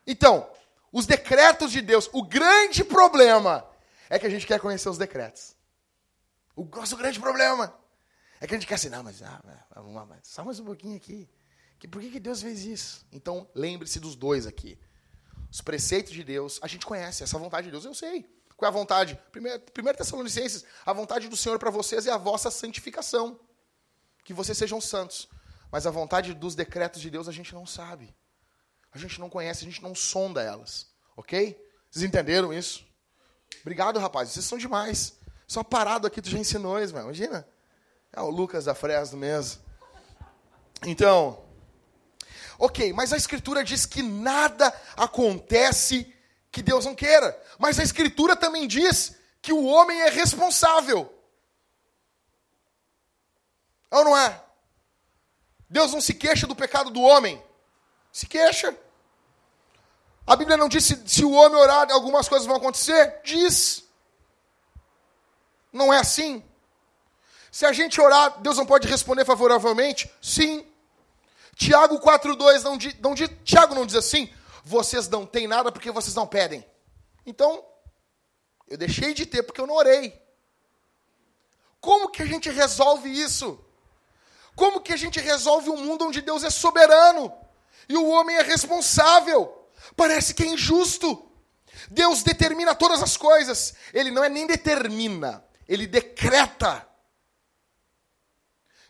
[0.05, 0.45] Então,
[0.91, 3.65] os decretos de Deus, o grande problema
[4.09, 5.52] é que a gente quer conhecer os decretos.
[6.55, 7.73] O nosso grande problema
[8.39, 9.41] é que a gente quer assim, não, mas, ah,
[9.75, 11.29] vamos lá, mas só mais um pouquinho aqui.
[11.79, 13.05] Que, por que, que Deus fez isso?
[13.11, 14.79] Então, lembre-se dos dois aqui
[15.53, 18.27] os preceitos de Deus, a gente conhece essa vontade de Deus, eu sei.
[18.57, 19.19] Qual é a vontade?
[19.31, 23.39] Primeiro, primeiro Tessalonicenses, a vontade do Senhor para vocês é a vossa santificação.
[24.23, 25.29] Que vocês sejam santos.
[25.71, 28.15] Mas a vontade dos decretos de Deus a gente não sabe.
[28.91, 30.87] A gente não conhece, a gente não sonda elas.
[31.15, 31.55] Ok?
[31.91, 32.83] Vocês entenderam isso?
[33.61, 34.33] Obrigado, rapazes.
[34.33, 35.19] Vocês são demais.
[35.47, 37.47] Só parado aqui tu já ensinou isso, imagina.
[38.11, 39.61] É o Lucas da Fresno mesmo.
[40.85, 41.43] Então,
[42.57, 46.13] Ok, mas a Escritura diz que nada acontece
[46.51, 47.37] que Deus não queira.
[47.57, 51.13] Mas a Escritura também diz que o homem é responsável.
[53.91, 54.41] É ou não é?
[55.69, 57.43] Deus não se queixa do pecado do homem.
[58.11, 58.73] Se queixa.
[60.25, 63.19] A Bíblia não diz se, se o homem orar, algumas coisas vão acontecer?
[63.23, 63.83] Diz.
[65.73, 66.43] Não é assim?
[67.51, 70.09] Se a gente orar, Deus não pode responder favoravelmente?
[70.21, 70.65] Sim.
[71.55, 74.31] Tiago 4,2 não, não, Tiago não diz assim,
[74.63, 76.65] vocês não têm nada porque vocês não pedem.
[77.25, 77.63] Então,
[78.67, 80.19] eu deixei de ter porque eu não orei.
[81.79, 83.59] Como que a gente resolve isso?
[84.55, 87.33] Como que a gente resolve um mundo onde Deus é soberano
[87.89, 89.67] e o homem é responsável?
[89.95, 91.29] Parece que é injusto.
[91.89, 93.73] Deus determina todas as coisas.
[93.93, 96.87] Ele não é nem determina, ele decreta.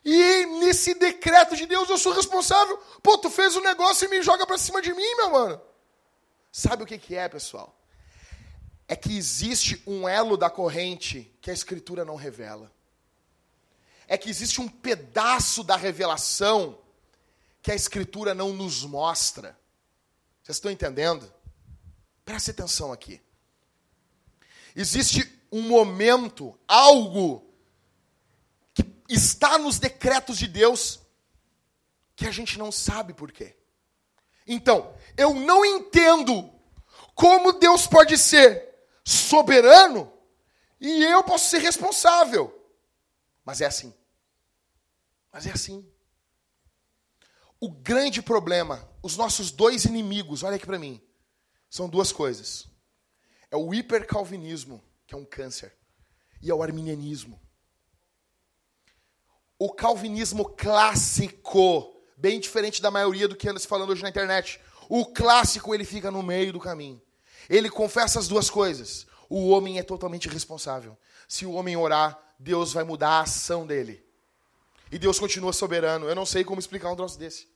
[0.04, 2.76] E nesse decreto de Deus eu sou responsável.
[3.02, 5.60] Pô, tu fez um negócio e me joga pra cima de mim, meu mano.
[6.52, 7.74] Sabe o que, que é, pessoal?
[8.86, 12.70] É que existe um elo da corrente que a Escritura não revela.
[14.06, 16.78] É que existe um pedaço da revelação
[17.62, 19.58] que a Escritura não nos mostra.
[20.42, 21.32] Vocês estão entendendo?
[22.24, 23.22] Preste atenção aqui.
[24.76, 27.48] Existe um momento, algo
[28.74, 30.98] que está nos decretos de Deus
[32.16, 33.56] que a gente não sabe por quê.
[34.44, 36.52] Então, eu não entendo
[37.14, 38.68] como Deus pode ser
[39.04, 40.12] soberano
[40.80, 42.52] e eu posso ser responsável.
[43.44, 43.94] Mas é assim.
[45.32, 45.88] Mas é assim.
[47.60, 51.00] O grande problema, os nossos dois inimigos, olha aqui para mim,
[51.70, 52.66] são duas coisas.
[53.52, 55.72] É o hipercalvinismo, que é um câncer,
[56.40, 57.40] e é o arminianismo.
[59.58, 64.60] O calvinismo clássico, bem diferente da maioria do que anda se falando hoje na internet.
[64.88, 67.00] O clássico, ele fica no meio do caminho.
[67.48, 69.06] Ele confessa as duas coisas.
[69.28, 70.98] O homem é totalmente responsável.
[71.28, 74.04] Se o homem orar, Deus vai mudar a ação dele.
[74.90, 76.08] E Deus continua soberano.
[76.08, 77.48] Eu não sei como explicar um troço desse.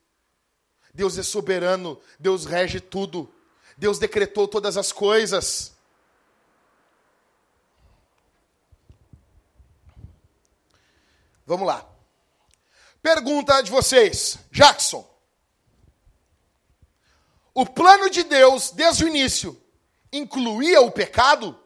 [0.94, 3.32] Deus é soberano, Deus rege tudo.
[3.76, 5.74] Deus decretou todas as coisas.
[11.48, 11.82] Vamos lá.
[13.00, 15.02] Pergunta de vocês, Jackson.
[17.54, 19.58] O plano de Deus, desde o início,
[20.12, 21.58] incluía o pecado?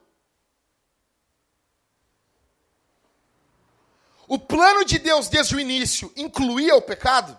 [4.28, 7.36] O plano de Deus desde o início incluía o pecado?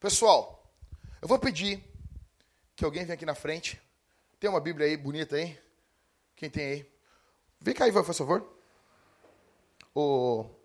[0.00, 0.66] Pessoal,
[1.20, 1.84] eu vou pedir
[2.74, 3.78] que alguém venha aqui na frente.
[4.40, 5.60] Tem uma Bíblia aí bonita aí?
[6.34, 6.92] Quem tem aí?
[7.60, 8.58] Vem cá, Ivan, por favor.
[9.94, 10.55] O...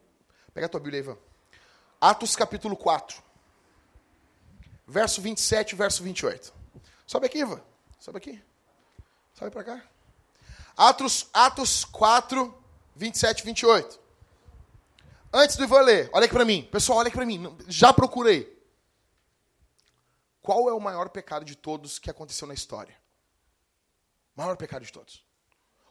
[0.54, 1.18] Pega a tua Bíblia Ivan.
[2.00, 3.22] Atos capítulo 4.
[4.88, 6.54] Verso 27 verso 28.
[7.08, 7.62] Sobe aqui, Ivan.
[8.00, 8.42] Sobe aqui.
[9.34, 9.84] Sobe para cá.
[10.76, 12.54] Atos, Atos 4,
[12.96, 14.00] 27 e 28.
[15.34, 16.64] Antes do Ivan ler, olha aqui para mim.
[16.64, 17.56] Pessoal, olha aqui para mim.
[17.68, 18.62] Já procurei.
[20.42, 22.98] Qual é o maior pecado de todos que aconteceu na história?
[24.36, 25.24] O maior pecado de todos.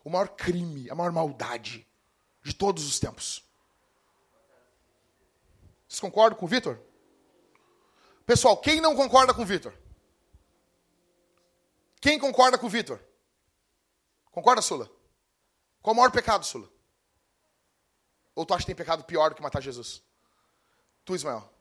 [0.05, 1.87] O maior crime, a maior maldade
[2.43, 3.45] de todos os tempos.
[5.91, 6.79] Vocês concordam com o Vitor?
[8.25, 9.75] Pessoal, quem não concorda com o Vitor?
[12.01, 13.01] Quem concorda com o Vitor?
[14.31, 14.89] Concorda, Sula?
[15.83, 16.71] Qual o maior pecado, Sula?
[18.37, 20.01] Ou tu acha que tem pecado pior do que matar Jesus?
[21.05, 21.53] Tu, Ismael.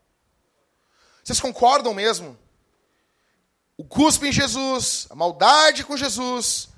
[1.23, 2.37] Vocês concordam mesmo?
[3.75, 6.69] O cuspe em Jesus, a maldade com Jesus,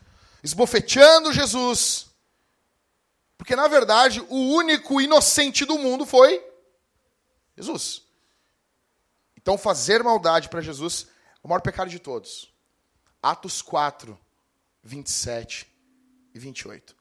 [0.41, 2.07] esbofeteando Jesus.
[3.37, 6.49] Porque, na verdade, o único inocente do mundo foi
[7.55, 8.03] Jesus.
[9.35, 12.53] Então, fazer maldade para Jesus é o maior pecado de todos.
[13.21, 14.17] Atos 4,
[14.83, 15.67] 27
[16.33, 16.95] e 28.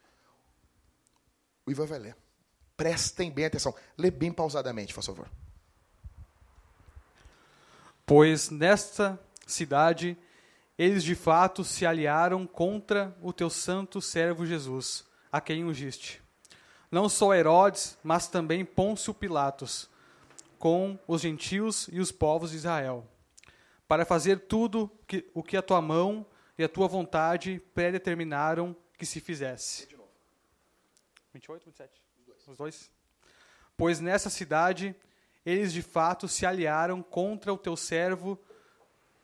[1.66, 2.16] O Ivan vai ler.
[2.76, 3.74] Prestem bem atenção.
[3.96, 5.30] Lê bem pausadamente, por favor.
[8.07, 10.16] Pois nesta cidade
[10.80, 16.22] eles de fato se aliaram contra o teu santo servo Jesus, a quem ungiste.
[16.90, 19.89] Não só Herodes, mas também Pôncio Pilatos,
[20.61, 23.08] com os gentios e os povos de Israel,
[23.88, 26.26] para fazer tudo que, o que a tua mão
[26.58, 29.88] e a tua vontade predeterminaram que se fizesse.
[31.32, 32.02] 28, 27?
[32.46, 32.90] Os dois.
[33.74, 34.94] Pois nessa cidade
[35.46, 38.38] eles de fato se aliaram contra o teu servo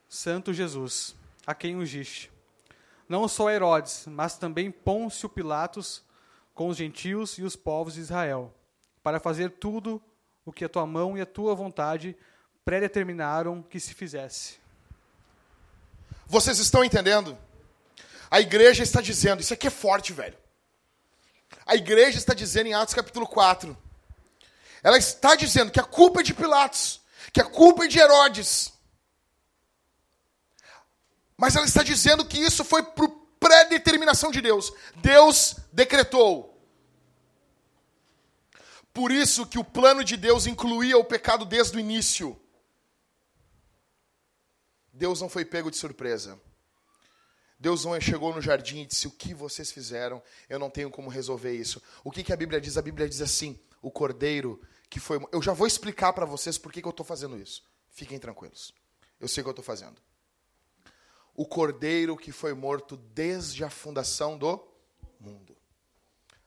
[0.08, 1.14] Santo Jesus,
[1.46, 2.32] a quem ungiste.
[3.06, 6.02] Não só Herodes, mas também Pôncio Pilatos,
[6.54, 8.54] com os gentios e os povos de Israel,
[9.02, 10.02] para fazer tudo
[10.46, 12.16] o que a tua mão e a tua vontade
[12.64, 14.54] predeterminaram que se fizesse.
[16.26, 17.36] Vocês estão entendendo?
[18.30, 20.38] A igreja está dizendo, isso aqui é forte, velho.
[21.66, 23.76] A igreja está dizendo em Atos capítulo 4,
[24.82, 27.00] ela está dizendo que a culpa é de Pilatos,
[27.32, 28.72] que a culpa é de Herodes.
[31.36, 33.08] Mas ela está dizendo que isso foi por
[33.40, 34.72] predeterminação de Deus.
[34.96, 36.55] Deus decretou.
[38.96, 42.34] Por isso que o plano de Deus incluía o pecado desde o início.
[44.90, 46.40] Deus não foi pego de surpresa.
[47.60, 50.22] Deus não chegou no jardim e disse: O que vocês fizeram?
[50.48, 51.82] Eu não tenho como resolver isso.
[52.02, 52.78] O que, que a Bíblia diz?
[52.78, 55.20] A Bíblia diz assim: O cordeiro que foi.
[55.30, 57.62] Eu já vou explicar para vocês por que, que eu estou fazendo isso.
[57.90, 58.72] Fiquem tranquilos.
[59.20, 60.00] Eu sei o que eu estou fazendo.
[61.34, 64.66] o cordeiro que foi morto desde a fundação do
[65.20, 65.54] mundo.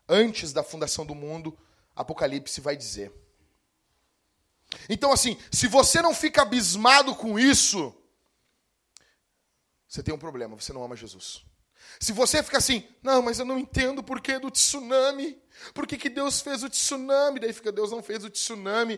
[0.08, 1.56] Antes da fundação do mundo,
[2.00, 3.12] Apocalipse vai dizer.
[4.88, 7.94] Então, assim, se você não fica abismado com isso,
[9.86, 11.44] você tem um problema, você não ama Jesus.
[12.00, 15.38] Se você fica assim, não, mas eu não entendo o porquê do tsunami.
[15.74, 17.42] Por que, que Deus fez o tsunami?
[17.42, 18.98] Daí fica, Deus não fez o tsunami.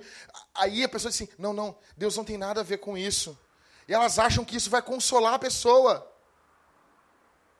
[0.54, 3.36] Aí a pessoa diz assim, não, não, Deus não tem nada a ver com isso.
[3.88, 6.08] E elas acham que isso vai consolar a pessoa.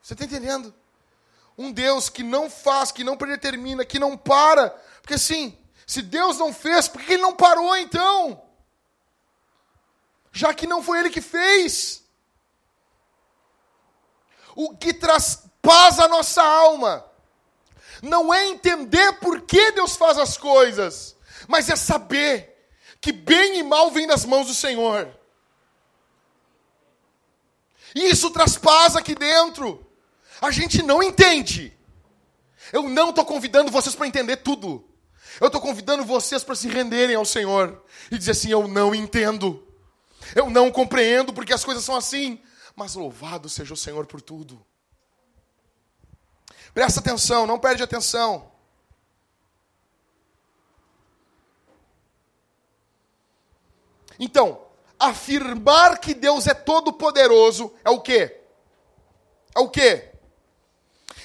[0.00, 0.72] Você está entendendo?
[1.58, 4.74] Um Deus que não faz, que não predetermina, que não para.
[5.02, 8.42] Porque assim, se Deus não fez, por que ele não parou então?
[10.32, 12.02] Já que não foi ele que fez.
[14.54, 17.04] O que traz paz à nossa alma
[18.00, 22.68] não é entender por que Deus faz as coisas, mas é saber
[23.00, 25.14] que bem e mal vem das mãos do Senhor.
[27.94, 29.86] E isso traz paz aqui dentro.
[30.40, 31.76] A gente não entende.
[32.72, 34.88] Eu não estou convidando vocês para entender tudo.
[35.40, 39.66] Eu estou convidando vocês para se renderem ao Senhor e dizer assim: Eu não entendo.
[40.34, 42.40] Eu não compreendo porque as coisas são assim
[42.74, 44.64] mas louvado seja o Senhor por tudo.
[46.72, 48.50] Presta atenção, não perde atenção.
[54.18, 54.66] Então,
[54.98, 58.40] afirmar que Deus é todo poderoso é o quê?
[59.54, 60.12] É o quê?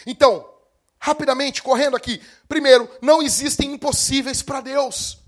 [0.05, 0.53] Então,
[0.99, 2.21] rapidamente, correndo aqui.
[2.47, 5.19] Primeiro, não existem impossíveis para Deus.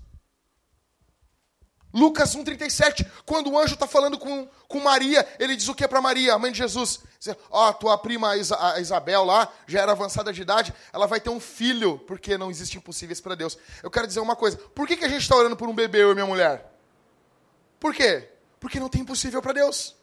[1.92, 6.00] Lucas 1,37, quando o anjo está falando com, com Maria, ele diz o que para
[6.00, 7.00] Maria, a mãe de Jesus?
[7.50, 11.30] Ó, oh, tua prima a Isabel lá, já era avançada de idade, ela vai ter
[11.30, 13.58] um filho, porque não existe impossíveis para Deus.
[13.82, 16.02] Eu quero dizer uma coisa, por que, que a gente está orando por um bebê,
[16.02, 16.72] eu e minha mulher?
[17.80, 18.28] Por quê?
[18.60, 19.96] Porque não tem impossível para Deus.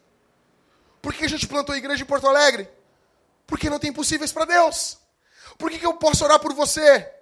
[1.00, 2.68] Por que a gente plantou a igreja em Porto Alegre?
[3.46, 4.98] Porque não tem impossíveis para Deus.
[5.58, 7.12] Por que, que eu posso orar por você?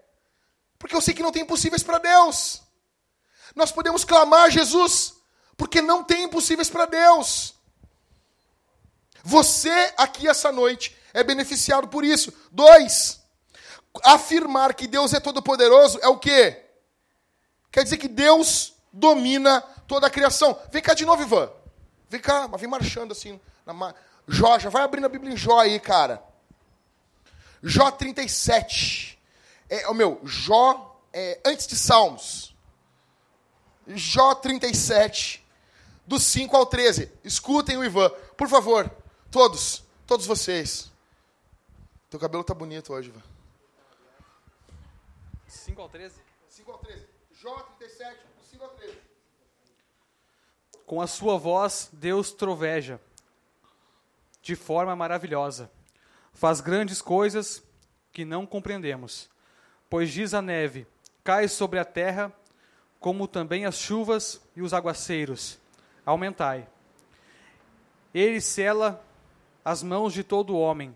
[0.78, 2.62] Porque eu sei que não tem impossíveis para Deus.
[3.55, 5.14] Nós podemos clamar Jesus,
[5.57, 7.55] porque não tem impossíveis para Deus.
[9.24, 12.32] Você aqui essa noite é beneficiado por isso.
[12.53, 13.20] Dois,
[14.05, 16.62] afirmar que Deus é todo-poderoso é o quê?
[17.72, 20.59] Quer dizer que Deus domina toda a criação.
[20.70, 21.51] Vem cá de novo, Ivan.
[22.09, 23.41] Vem cá, mas vem marchando assim.
[23.64, 23.95] Na...
[24.28, 26.22] Jó, já vai abrindo a Bíblia em Jó aí, cara.
[27.62, 29.18] Jó 37.
[29.68, 32.54] É, o meu, Jó é, antes de Salmos.
[33.86, 35.44] Jó 37,
[36.07, 37.12] do 5 ao 13.
[37.22, 38.90] Escutem o Ivan, por favor,
[39.30, 40.90] todos, todos vocês.
[42.11, 43.22] Teu cabelo tá bonito hoje, Ivan.
[45.46, 46.14] 5 ao 13?
[46.48, 47.07] 5 ao 13.
[47.40, 48.98] Jó 37, do 5 ao 13.
[50.84, 53.00] Com a sua voz, Deus troveja
[54.42, 55.70] de forma maravilhosa.
[56.37, 57.62] Faz grandes coisas
[58.12, 59.30] que não compreendemos.
[59.89, 60.87] Pois diz a neve:
[61.24, 62.30] cai sobre a terra
[63.01, 65.59] como também as chuvas e os aguaceiros.
[66.05, 66.68] Aumentai.
[68.12, 69.03] Ele cela
[69.64, 70.95] as mãos de todo homem,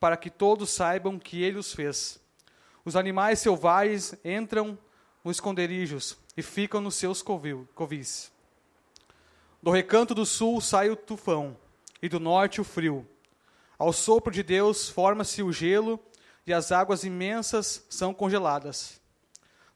[0.00, 2.18] para que todos saibam que ele os fez.
[2.82, 4.78] Os animais selvagens entram
[5.22, 8.32] nos esconderijos e ficam nos seus covis.
[9.62, 11.54] Do recanto do sul sai o tufão,
[12.00, 13.06] e do norte o frio.
[13.78, 16.00] Ao sopro de Deus forma-se o gelo,
[16.44, 19.00] e as águas imensas são congeladas.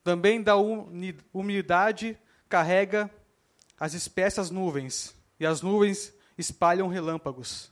[0.02, 0.54] Também da
[1.32, 3.10] umidade carrega
[3.78, 7.70] as espessas nuvens, e as nuvens espalham relâmpagos.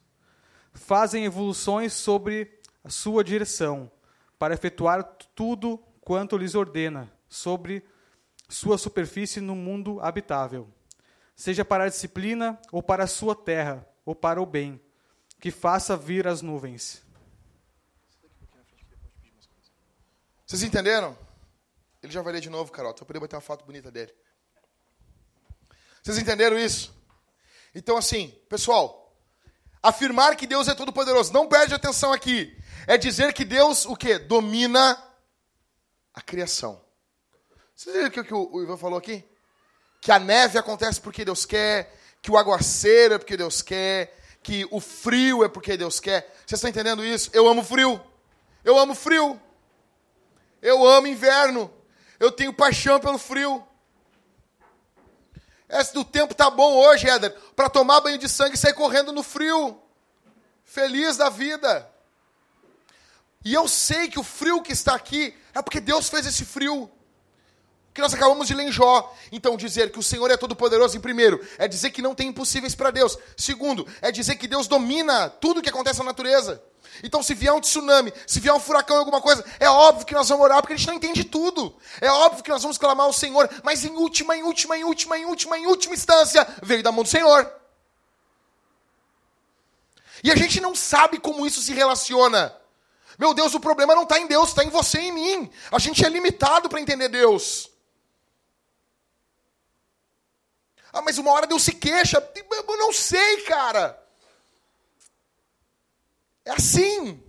[0.73, 3.91] Fazem evoluções sobre a sua direção,
[4.39, 5.03] para efetuar
[5.35, 7.85] tudo quanto lhes ordena, sobre
[8.49, 10.69] sua superfície no mundo habitável.
[11.35, 14.81] Seja para a disciplina, ou para a sua terra, ou para o bem,
[15.41, 17.03] que faça vir as nuvens.
[20.47, 21.17] Vocês entenderam?
[22.03, 24.13] Ele já vai ler de novo, Carol, para poder botar uma foto bonita dele.
[26.03, 26.93] Vocês entenderam isso?
[27.75, 29.17] Então, assim, pessoal,
[29.83, 32.57] afirmar que Deus é todo-poderoso, não perde atenção aqui.
[32.87, 34.19] É dizer que Deus, o quê?
[34.19, 35.03] Domina
[36.13, 36.85] a criação.
[37.75, 39.25] Vocês viram o que o Ivan falou aqui?
[40.01, 44.67] Que a neve acontece porque Deus quer, que o aguaceiro é porque Deus quer, que
[44.71, 46.23] o frio é porque Deus quer.
[46.47, 47.31] Vocês estão entendendo isso?
[47.33, 48.01] Eu amo frio.
[48.65, 49.41] Eu amo frio.
[50.63, 51.73] Eu amo inverno.
[52.19, 53.67] Eu tenho paixão pelo frio.
[55.69, 59.13] Esse do tempo tá bom hoje, Éder, para tomar banho de sangue e sair correndo
[59.13, 59.81] no frio.
[60.65, 61.89] Feliz da vida.
[63.45, 66.91] E eu sei que o frio que está aqui é porque Deus fez esse frio.
[67.93, 69.15] Que nós acabamos de ler em Jó.
[69.33, 72.75] Então, dizer que o Senhor é todo-poderoso, em primeiro, é dizer que não tem impossíveis
[72.75, 73.19] para Deus.
[73.37, 76.63] Segundo, é dizer que Deus domina tudo o que acontece na natureza.
[77.03, 80.29] Então, se vier um tsunami, se vier um furacão, alguma coisa, é óbvio que nós
[80.29, 81.75] vamos orar, porque a gente não entende tudo.
[82.01, 85.19] É óbvio que nós vamos clamar ao Senhor, mas em última, em última, em última,
[85.19, 87.51] em última, em última instância, veio da mão do Senhor.
[90.23, 92.55] E a gente não sabe como isso se relaciona.
[93.19, 95.51] Meu Deus, o problema não está em Deus, está em você e em mim.
[95.73, 97.70] A gente é limitado para entender Deus.
[100.93, 102.23] Ah, mas uma hora Deus se queixa.
[102.51, 104.01] Eu não sei, cara.
[106.45, 107.23] É assim.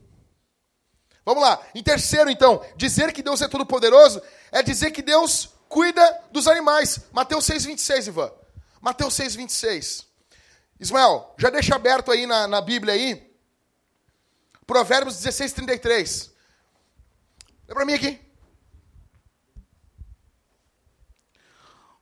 [1.23, 1.61] Vamos lá.
[1.75, 6.47] Em terceiro, então, dizer que Deus é todo poderoso é dizer que Deus cuida dos
[6.47, 6.99] animais.
[7.11, 8.31] Mateus 6,26, Ivan.
[8.81, 10.05] Mateus 6,26.
[10.79, 13.31] Ismael, já deixa aberto aí na, na Bíblia aí.
[14.65, 16.31] Provérbios 16, 33.
[17.67, 18.19] Lê para mim aqui.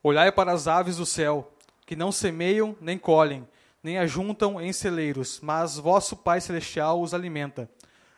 [0.02, 1.49] Olhai para as aves do céu,
[1.90, 3.48] que não semeiam nem colhem,
[3.82, 7.68] nem ajuntam em celeiros, mas vosso Pai Celestial os alimenta.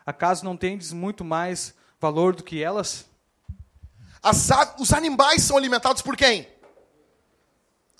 [0.05, 3.07] Acaso não tendes muito mais valor do que elas?
[4.23, 6.47] As, os animais são alimentados por quem?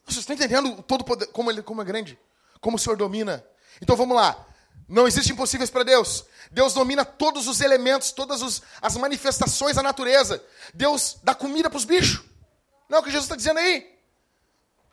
[0.05, 2.19] Vocês estão entendendo todo poder, como, ele, como é grande?
[2.61, 3.43] Como o Senhor domina?
[3.81, 4.47] Então vamos lá.
[4.87, 6.27] Não existe impossíveis para Deus.
[6.51, 10.45] Deus domina todos os elementos, todas os, as manifestações da natureza.
[10.75, 12.23] Deus dá comida para os bichos.
[12.91, 13.91] Não é o que Jesus está dizendo aí?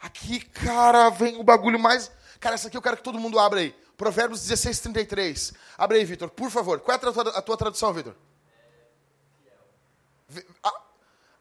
[0.02, 3.60] Aqui, cara, vem o bagulho mais Cara, essa aqui eu quero que todo mundo abra
[3.60, 3.72] aí.
[3.98, 5.54] Provérbios 16, 33.
[5.78, 6.80] Abre aí, Vitor, por favor.
[6.80, 8.16] Qual é a tua, a tua tradução, Vitor?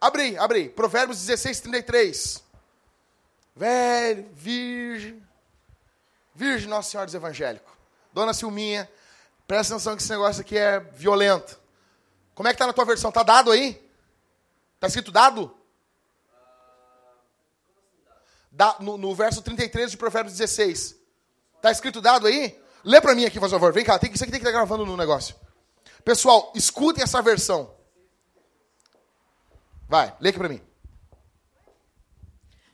[0.00, 0.68] Abre aí, abre aí.
[0.68, 2.42] Provérbios 16, 33.
[3.54, 5.22] Velho, virgem.
[6.34, 7.72] Virgem Nossa Senhora dos Evangélicos.
[8.12, 8.90] Dona Silminha,
[9.46, 11.60] presta atenção que esse negócio aqui é violento.
[12.34, 13.12] Como é que tá na tua versão?
[13.12, 13.80] Tá dado aí?
[14.80, 15.54] Tá escrito dado?
[18.47, 18.47] Da,
[18.80, 20.96] no, no, verso 33 de Provérbios 16.
[21.56, 22.58] Está escrito dado aí?
[22.84, 23.72] Lê para mim aqui, por favor.
[23.72, 25.34] Vem cá, tem, isso aqui tem que estar gravando no negócio.
[26.04, 27.74] Pessoal, escutem essa versão.
[29.88, 30.60] Vai, lê aqui para mim.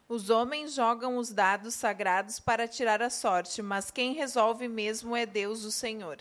[0.08, 5.24] Os homens jogam os dados sagrados para tirar a sorte, mas quem resolve mesmo é
[5.24, 6.18] Deus, o Senhor.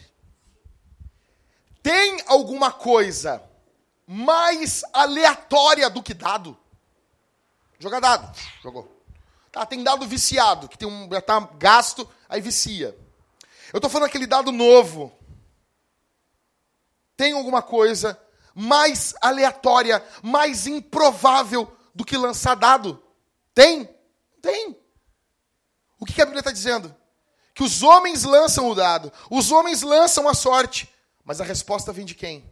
[1.82, 3.44] Tem alguma coisa
[4.08, 6.58] mais aleatória do que dado?
[7.78, 8.38] Jogar dado.
[8.62, 8.93] Jogou.
[9.54, 12.98] Tá, tem dado viciado, que tem um, já está gasto, aí vicia.
[13.72, 15.16] Eu estou falando aquele dado novo.
[17.16, 18.20] Tem alguma coisa
[18.56, 23.02] mais aleatória, mais improvável do que lançar dado?
[23.54, 23.88] Tem?
[24.42, 24.76] Tem.
[26.00, 26.94] O que a Bíblia está dizendo?
[27.54, 30.92] Que os homens lançam o dado, os homens lançam a sorte,
[31.24, 32.44] mas a resposta vem de quem?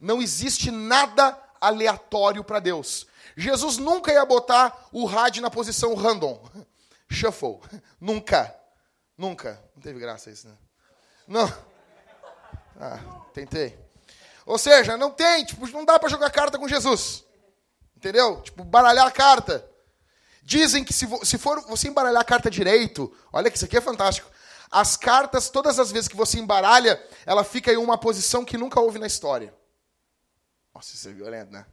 [0.00, 3.06] Não existe nada aleatório para Deus.
[3.36, 6.42] Jesus nunca ia botar o rádio na posição random.
[7.10, 7.60] Shuffle.
[8.00, 8.54] Nunca.
[9.16, 9.62] Nunca.
[9.74, 10.56] Não teve graça isso, né?
[11.26, 11.52] Não.
[12.80, 13.00] Ah,
[13.34, 13.78] tentei.
[14.46, 17.24] Ou seja, não tem, tipo, não dá para jogar carta com Jesus.
[17.96, 18.40] Entendeu?
[18.42, 19.68] Tipo, baralhar a carta.
[20.42, 23.80] Dizem que se, se for você embaralhar a carta direito, olha que isso aqui é
[23.80, 24.30] fantástico.
[24.70, 28.80] As cartas, todas as vezes que você embaralha, ela fica em uma posição que nunca
[28.80, 29.54] houve na história.
[30.74, 31.66] Nossa, isso é violento, né?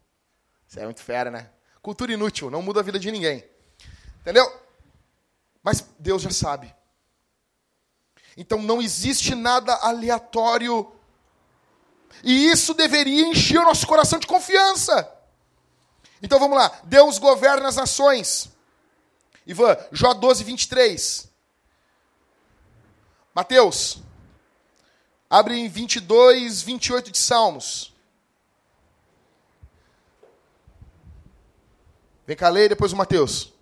[0.75, 1.49] Isso é muito fera, né?
[1.81, 3.41] Cultura inútil, não muda a vida de ninguém.
[4.19, 4.45] Entendeu?
[5.63, 6.75] Mas Deus já sabe.
[8.35, 10.93] Então não existe nada aleatório.
[12.21, 15.09] E isso deveria encher o nosso coração de confiança.
[16.21, 16.81] Então vamos lá.
[16.83, 18.49] Deus governa as nações.
[19.47, 21.29] Ivan, Jó 12, 23.
[23.33, 23.99] Mateus.
[25.29, 27.94] Abre em 22, 28 de Salmos.
[32.25, 33.53] Vem cá ler depois o Mateus.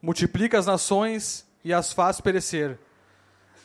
[0.00, 2.78] Multiplica as nações e as faz perecer.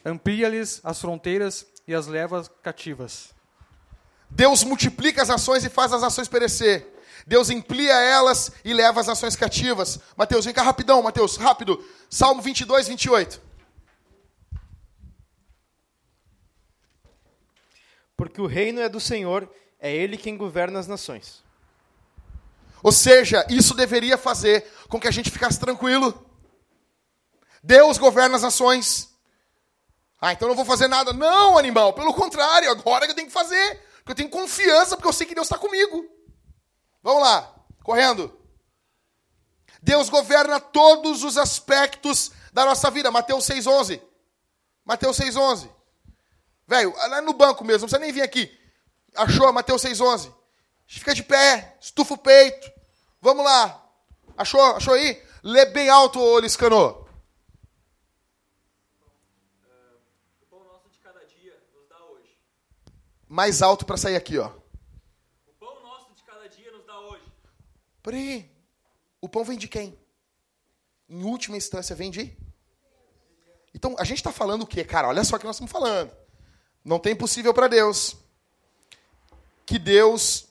[0.03, 3.33] Amplia-lhes as fronteiras e as leva cativas.
[4.29, 6.87] Deus multiplica as nações e faz as nações perecer.
[7.25, 9.99] Deus amplia elas e leva as nações cativas.
[10.17, 11.85] Mateus, vem cá rapidão, Mateus, rápido.
[12.09, 13.39] Salmo 22, 28.
[18.17, 19.49] Porque o reino é do Senhor,
[19.79, 21.42] é Ele quem governa as nações.
[22.83, 26.29] Ou seja, isso deveria fazer com que a gente ficasse tranquilo.
[27.63, 29.09] Deus governa as nações.
[30.19, 31.13] Ah, então não vou fazer nada.
[31.13, 33.81] Não, animal, pelo contrário, agora que eu tenho que fazer.
[33.97, 36.05] Porque eu tenho confiança, porque eu sei que Deus está comigo.
[37.01, 38.37] Vamos lá, correndo.
[39.81, 43.09] Deus governa todos os aspectos da nossa vida.
[43.09, 44.01] Mateus 6,11.
[44.83, 45.69] Mateus 6,11.
[46.67, 48.51] Velho, lá no banco mesmo, não precisa nem vir aqui.
[49.15, 50.33] Achou Mateus 6,11.
[50.85, 52.71] Fica de pé, estufa o peito.
[53.21, 53.83] Vamos lá.
[54.37, 54.61] Achou?
[54.61, 55.21] Achou aí?
[55.43, 57.03] Lê bem alto, ô Liscano.
[63.33, 64.51] Mais alto para sair aqui, ó.
[65.47, 67.23] O pão nosso de cada dia nos dá hoje.
[68.03, 68.47] Peraí.
[69.19, 69.97] O pão vem de quem?
[71.09, 72.37] Em última instância, vem de?
[73.73, 74.83] Então, a gente está falando o quê?
[74.83, 76.15] Cara, olha só o que nós estamos falando.
[76.85, 78.15] Não tem impossível para Deus.
[79.65, 80.47] Que Deus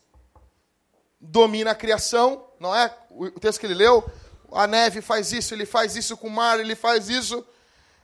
[1.22, 2.92] domina a criação, não é?
[3.10, 4.04] O texto que ele leu,
[4.50, 7.46] a neve faz isso, ele faz isso com o mar, ele faz isso.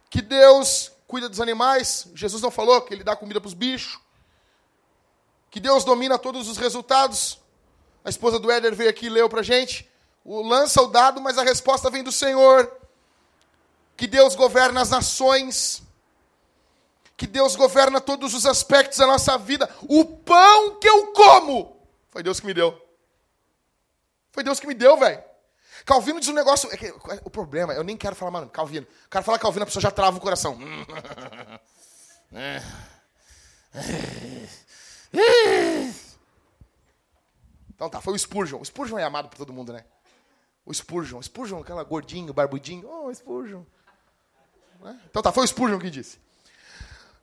[0.08, 2.06] Que Deus cuida dos animais.
[2.14, 3.98] Jesus não falou que ele dá comida para os bichos.
[5.50, 7.38] Que Deus domina todos os resultados.
[8.04, 9.90] A esposa do Éder veio aqui e leu para a gente.
[10.24, 12.70] O lança o dado, mas a resposta vem do Senhor.
[13.96, 15.82] Que Deus governa as nações.
[17.16, 19.68] Que Deus governa todos os aspectos da nossa vida.
[19.82, 21.76] O pão que eu como
[22.10, 22.87] foi Deus que me deu.
[24.38, 25.20] Foi Deus que me deu, velho.
[25.84, 26.72] Calvino diz um negócio.
[26.72, 28.86] É que, o problema, eu nem quero falar, mano, Calvino.
[29.06, 30.56] O cara fala Calvino, a pessoa já trava o coração.
[37.74, 38.60] Então tá, foi o Spurgeon.
[38.60, 39.84] O Spurgeon é amado por todo mundo, né?
[40.66, 41.18] O Spurgeon.
[41.18, 42.88] O Spurgeon, aquela gordinho, barbudinho.
[42.88, 43.62] Oh, Spurgeon.
[44.80, 45.00] Né?
[45.08, 46.18] Então tá, foi o Spurgeon que disse.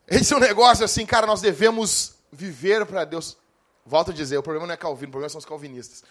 [0.08, 3.38] Esse é um negócio assim, cara, nós devemos viver para Deus.
[3.86, 6.04] Volto a dizer, o problema não é Calvino, o problema são os calvinistas.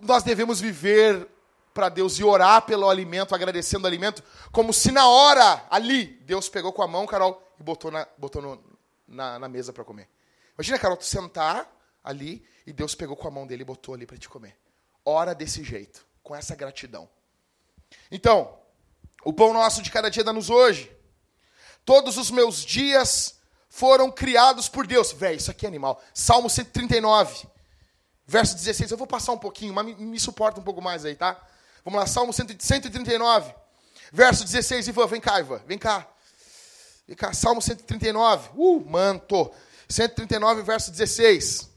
[0.00, 1.28] Nós devemos viver
[1.74, 4.22] para Deus e orar pelo alimento, agradecendo o alimento,
[4.52, 8.40] como se na hora, ali, Deus pegou com a mão, Carol, e botou na, botou
[8.40, 8.62] no,
[9.08, 10.08] na, na mesa para comer.
[10.56, 11.68] Imagina, Carol, tu sentar
[12.02, 14.56] ali e Deus pegou com a mão dele e botou ali para te comer.
[15.04, 17.08] Ora desse jeito, com essa gratidão.
[18.10, 18.56] Então,
[19.24, 20.94] o pão nosso de cada dia dá-nos hoje.
[21.84, 25.12] Todos os meus dias foram criados por Deus.
[25.12, 26.00] Véi, isso aqui é animal.
[26.14, 27.48] Salmo 139,
[28.26, 28.90] verso 16.
[28.90, 31.40] Eu vou passar um pouquinho, mas me, me suporta um pouco mais aí, tá?
[31.84, 33.54] Vamos lá, Salmo 139,
[34.12, 34.88] verso 16.
[34.88, 36.08] Ivan, vem cá, Ivan, vem cá.
[37.06, 38.50] Vem cá, Salmo 139.
[38.54, 39.50] Uh, manto.
[39.88, 41.70] 139, verso 16.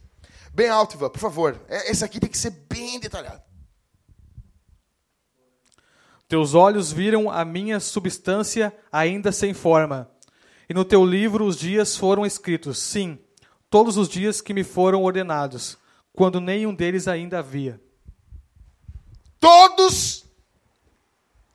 [0.54, 1.62] Bem alto, Ivan, por favor.
[1.68, 3.42] É, esse aqui tem que ser bem detalhado.
[6.28, 10.12] Teus olhos viram a minha substância ainda sem forma.
[10.70, 13.18] E no teu livro os dias foram escritos, sim,
[13.70, 15.78] todos os dias que me foram ordenados,
[16.18, 17.80] quando nenhum deles ainda havia.
[19.40, 20.26] Todos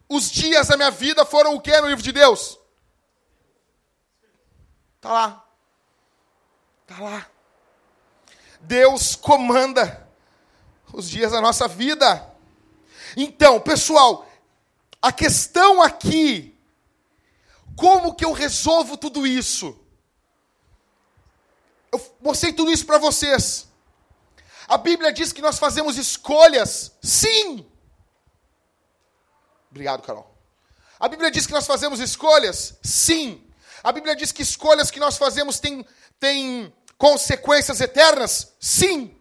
[0.08, 2.60] os dias da minha vida foram o que no livro de Deus?
[5.00, 5.44] Tá lá.
[6.86, 7.26] Tá lá.
[8.60, 10.08] Deus comanda
[10.92, 12.32] os dias da nossa vida.
[13.16, 14.30] Então, pessoal,
[15.02, 16.56] a questão aqui,
[17.74, 19.76] como que eu resolvo tudo isso?
[21.90, 23.71] Eu mostrei tudo isso para vocês.
[24.72, 27.70] A Bíblia diz que nós fazemos escolhas, sim.
[29.70, 30.34] Obrigado, Carol.
[30.98, 33.46] A Bíblia diz que nós fazemos escolhas, sim.
[33.84, 35.84] A Bíblia diz que escolhas que nós fazemos têm,
[36.18, 39.14] têm consequências eternas, sim.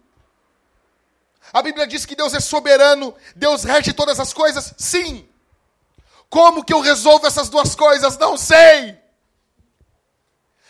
[1.52, 5.28] A Bíblia diz que Deus é soberano, Deus rege todas as coisas, sim.
[6.30, 8.16] Como que eu resolvo essas duas coisas?
[8.16, 8.98] Não sei.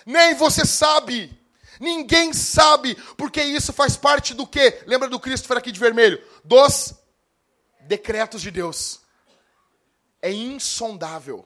[0.04, 1.40] Nem você sabe.
[1.82, 4.84] Ninguém sabe, porque isso faz parte do quê?
[4.86, 6.24] Lembra do Cristo aqui de vermelho?
[6.44, 6.94] Dos
[7.80, 9.00] decretos de Deus.
[10.20, 11.44] É insondável.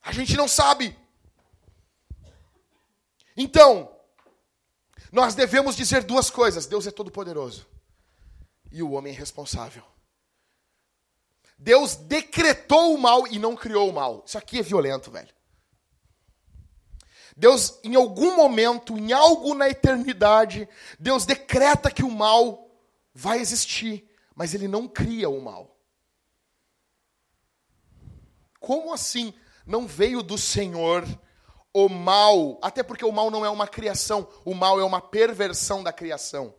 [0.00, 0.96] A gente não sabe.
[3.36, 3.92] Então,
[5.10, 7.66] nós devemos dizer duas coisas: Deus é todo poderoso
[8.70, 9.82] e o homem é responsável.
[11.58, 14.22] Deus decretou o mal e não criou o mal.
[14.24, 15.34] Isso aqui é violento, velho.
[17.36, 20.68] Deus, em algum momento, em algo na eternidade,
[20.98, 22.70] Deus decreta que o mal
[23.12, 25.76] vai existir, mas ele não cria o mal.
[28.58, 29.34] Como assim
[29.66, 31.06] não veio do Senhor
[31.74, 32.58] o mal?
[32.62, 36.54] Até porque o mal não é uma criação, o mal é uma perversão da criação.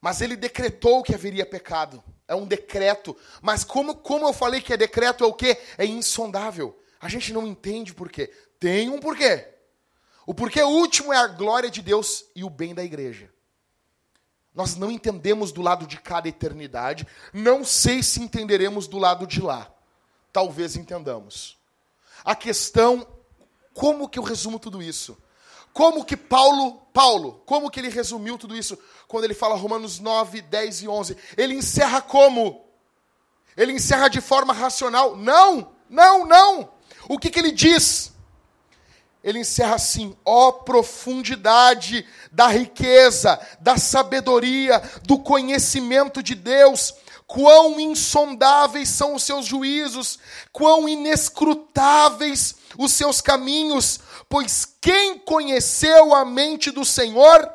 [0.00, 3.16] Mas ele decretou que haveria pecado é um decreto.
[3.40, 5.58] Mas como, como eu falei que é decreto, é o quê?
[5.78, 6.78] É insondável.
[7.00, 8.30] A gente não entende por quê.
[8.58, 9.46] Tem um porquê.
[10.26, 13.30] O porquê último é a glória de Deus e o bem da igreja.
[14.54, 17.06] Nós não entendemos do lado de cada eternidade.
[17.32, 19.72] Não sei se entenderemos do lado de lá.
[20.32, 21.56] Talvez entendamos.
[22.24, 23.06] A questão,
[23.72, 25.16] como que eu resumo tudo isso?
[25.72, 30.42] Como que Paulo, Paulo, como que ele resumiu tudo isso quando ele fala Romanos 9,
[30.42, 31.16] 10 e 11?
[31.36, 32.66] Ele encerra como?
[33.56, 35.16] Ele encerra de forma racional?
[35.16, 36.72] Não, não, não.
[37.08, 38.12] O que, que ele diz?
[39.22, 46.94] Ele encerra assim: ó profundidade da riqueza, da sabedoria, do conhecimento de Deus,
[47.28, 50.18] quão insondáveis são os seus juízos,
[50.50, 54.00] quão inescrutáveis os seus caminhos,
[54.30, 57.48] pois quem conheceu a mente do Senhor?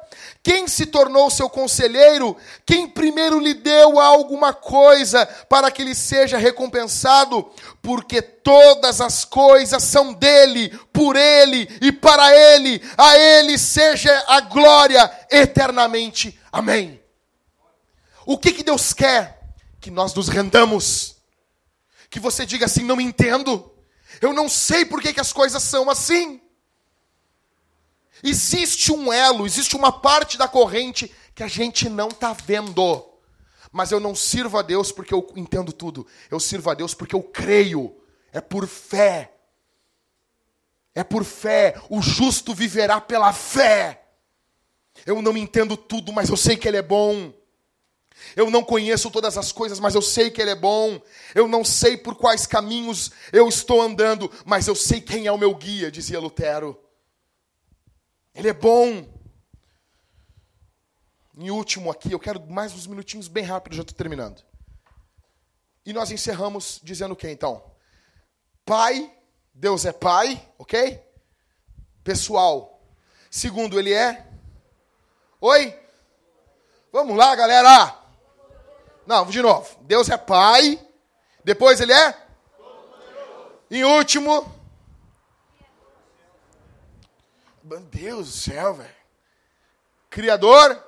[0.43, 2.37] Quem se tornou seu conselheiro?
[2.65, 7.49] Quem primeiro lhe deu alguma coisa para que lhe seja recompensado?
[7.81, 12.81] Porque todas as coisas são dele, por ele e para ele.
[12.97, 16.37] A ele seja a glória eternamente.
[16.51, 17.01] Amém.
[18.25, 19.42] O que, que Deus quer?
[19.83, 21.17] Que nós nos rendamos.
[22.09, 23.69] Que você diga assim: não entendo.
[24.21, 26.39] Eu não sei por que, que as coisas são assim.
[28.23, 33.05] Existe um elo, existe uma parte da corrente que a gente não está vendo.
[33.73, 36.07] Mas eu não sirvo a Deus porque eu entendo tudo.
[36.31, 37.93] Eu sirvo a Deus porque eu creio.
[38.31, 39.33] É por fé.
[40.95, 41.75] É por fé.
[41.89, 44.05] O justo viverá pela fé.
[45.05, 47.33] Eu não entendo tudo, mas eu sei que Ele é bom.
[48.35, 51.01] Eu não conheço todas as coisas, mas eu sei que Ele é bom.
[51.35, 55.37] Eu não sei por quais caminhos eu estou andando, mas eu sei quem é o
[55.37, 56.79] meu guia, dizia Lutero.
[58.33, 59.07] Ele é bom.
[61.37, 64.43] Em último aqui, eu quero mais uns minutinhos bem rápido, já estou terminando.
[65.85, 67.63] E nós encerramos dizendo o que então?
[68.65, 69.11] Pai,
[69.53, 71.01] Deus é Pai, ok?
[72.03, 72.81] Pessoal.
[73.29, 74.27] Segundo, Ele é.
[75.41, 75.77] Oi?
[76.91, 78.02] Vamos lá, galera!
[79.05, 79.77] Não, de novo.
[79.81, 80.79] Deus é Pai.
[81.43, 82.17] Depois Ele é?
[83.69, 84.45] Em último,
[87.91, 88.89] Deus do céu, velho.
[90.09, 90.81] Criador?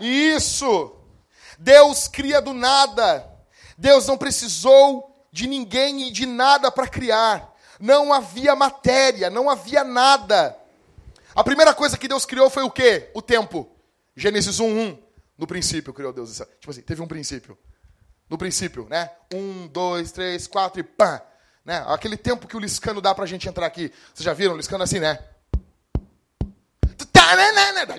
[0.00, 0.96] Isso.
[1.58, 3.28] Deus cria do nada.
[3.76, 7.54] Deus não precisou de ninguém e de nada para criar.
[7.78, 10.56] Não havia matéria, não havia nada.
[11.34, 13.10] A primeira coisa que Deus criou foi o quê?
[13.14, 13.68] O tempo.
[14.16, 14.98] Gênesis 1:1.
[15.38, 16.42] No princípio criou Deus.
[16.58, 17.56] Tipo assim, teve um princípio.
[18.28, 19.10] No princípio, né?
[19.32, 21.22] Um, dois, três, quatro e pã.
[21.64, 21.82] Né?
[21.86, 23.92] Aquele tempo que o Liscano dá pra gente entrar aqui.
[24.12, 25.18] Vocês já viram o Liscano assim, né?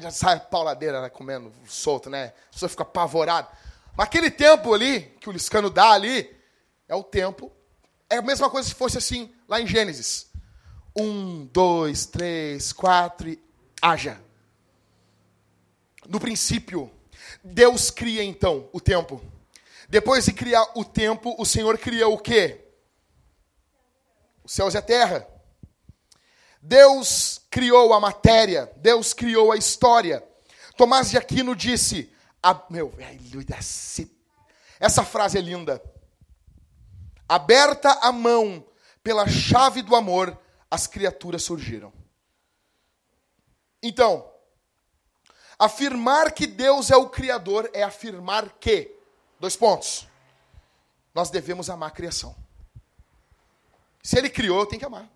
[0.02, 2.34] Já sai pauladeira, né, comendo solto, né?
[2.50, 3.48] A pessoa fica apavorada.
[3.96, 6.36] Mas aquele tempo ali, que o Liscano dá ali,
[6.88, 7.52] é o tempo.
[8.10, 10.32] É a mesma coisa se fosse assim, lá em Gênesis.
[10.96, 13.40] Um, dois, três, quatro e
[13.82, 14.20] haja.
[16.08, 16.92] No princípio,
[17.44, 19.22] Deus cria então o tempo.
[19.88, 22.66] Depois de criar o tempo, o Senhor cria o quê?
[24.44, 25.28] Os céus e a terra.
[26.62, 30.24] Deus criou a matéria, Deus criou a história.
[30.78, 32.94] Tomás de Aquino disse: a, meu,
[34.80, 35.82] essa frase é linda.
[37.28, 38.66] Aberta a mão
[39.04, 40.38] pela chave do amor,
[40.70, 41.92] as criaturas surgiram.
[43.82, 44.30] Então,
[45.60, 48.95] afirmar que Deus é o Criador é afirmar que,
[49.38, 50.07] dois pontos,
[51.14, 52.34] nós devemos amar a criação.
[54.01, 55.10] Se Ele criou, tem que amar.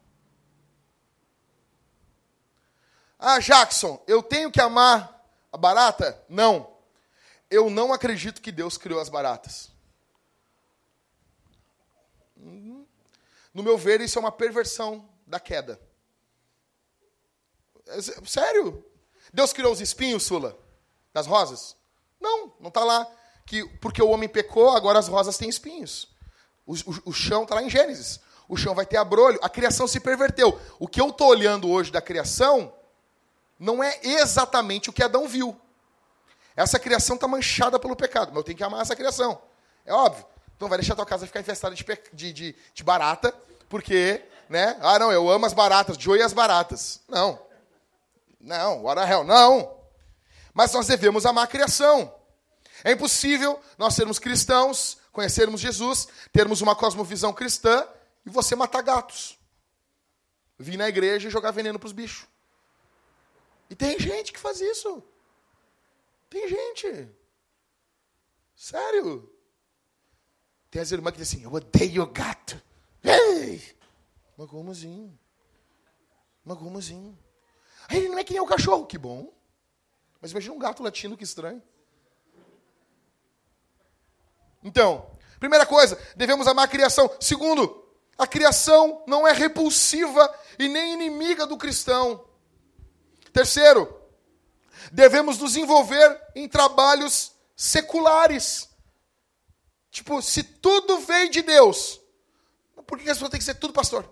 [3.18, 6.22] Ah, Jackson, eu tenho que amar a barata?
[6.28, 6.76] Não.
[7.50, 9.72] Eu não acredito que Deus criou as baratas.
[13.54, 15.80] No meu ver, isso é uma perversão da queda.
[17.88, 18.84] É, sério?
[19.34, 20.56] Deus criou os espinhos, Sula?
[21.12, 21.76] Das rosas?
[22.22, 23.08] Não, não está lá.
[23.46, 26.08] Que, porque o homem pecou, agora as rosas têm espinhos.
[26.66, 28.20] O, o, o chão está lá em Gênesis.
[28.48, 29.40] O chão vai ter abrolho.
[29.42, 30.60] A criação se perverteu.
[30.80, 32.74] O que eu estou olhando hoje da criação
[33.60, 35.60] não é exatamente o que Adão viu.
[36.56, 39.42] Essa criação está manchada pelo pecado, mas eu tenho que amar essa criação.
[39.86, 40.26] É óbvio.
[40.56, 41.84] Então vai deixar a tua casa ficar infestada de,
[42.14, 43.34] de, de, de barata,
[43.68, 44.78] porque, né?
[44.82, 47.02] Ah, não, eu amo as baratas, Joey as baratas.
[47.08, 47.40] Não.
[48.44, 49.24] Não, what the hell?
[49.24, 49.80] Não.
[50.54, 52.14] Mas nós devemos amar a criação.
[52.84, 57.88] É impossível nós sermos cristãos, conhecermos Jesus, termos uma cosmovisão cristã
[58.26, 59.40] e você matar gatos.
[60.60, 62.28] Vir na igreja e jogar veneno para os bichos.
[63.70, 65.02] E tem gente que faz isso.
[66.30, 67.10] Tem gente.
[68.56, 69.32] Sério.
[70.70, 72.62] Tem as irmãs que dizem assim, eu odeio gato.
[73.04, 73.62] Ei!
[74.38, 75.18] Mas como assim?
[76.44, 77.18] Mas como assim?
[77.88, 78.86] Aí ele não é que nem o cachorro.
[78.86, 79.34] Que bom.
[80.22, 81.62] Mas imagina um gato latindo, que estranho.
[84.64, 87.10] Então, primeira coisa, devemos amar a criação.
[87.20, 87.84] Segundo,
[88.18, 92.26] a criação não é repulsiva e nem inimiga do cristão.
[93.34, 94.02] Terceiro,
[94.92, 98.70] devemos nos envolver em trabalhos seculares.
[99.92, 102.00] Tipo, se tudo vem de Deus,
[102.88, 104.10] por que a pessoa tem que ser tudo pastor?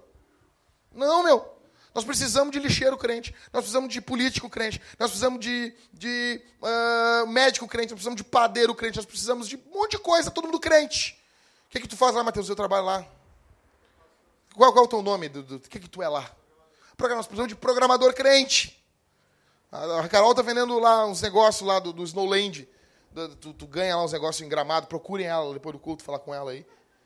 [0.91, 1.51] Não, meu.
[1.93, 7.27] Nós precisamos de lixeiro crente, nós precisamos de político crente, nós precisamos de, de uh,
[7.27, 10.45] médico crente, nós precisamos de padeiro crente, nós precisamos de um monte de coisa, todo
[10.45, 11.19] mundo crente.
[11.68, 12.47] O que, que tu faz lá, Mateus?
[12.47, 13.05] Eu trabalho lá.
[14.55, 15.27] Qual, qual é o teu nome?
[15.27, 16.31] O que, que tu é lá?
[16.97, 18.81] Nós precisamos de programador crente.
[19.72, 22.68] A Carol tá vendendo lá uns negócios lá do, do Snowland.
[23.39, 24.88] Tu, tu, ganha lá uns negócios em gramado.
[24.88, 26.65] Procurem ela depois do culto, falar com ela aí.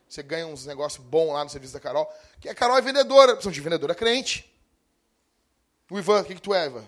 [0.10, 2.12] Você ganha uns negócios bons lá no serviço da Carol.
[2.40, 3.34] Que a Carol é vendedora.
[3.34, 4.52] Precisamos de vendedora crente.
[5.90, 6.84] O Ivan, o que, que tu é, Ivan?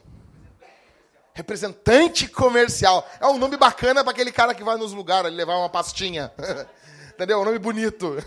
[1.33, 3.07] Representante comercial.
[3.19, 6.31] É um nome bacana para aquele cara que vai nos lugares levar uma pastinha.
[7.13, 7.39] Entendeu?
[7.39, 8.17] Um nome bonito.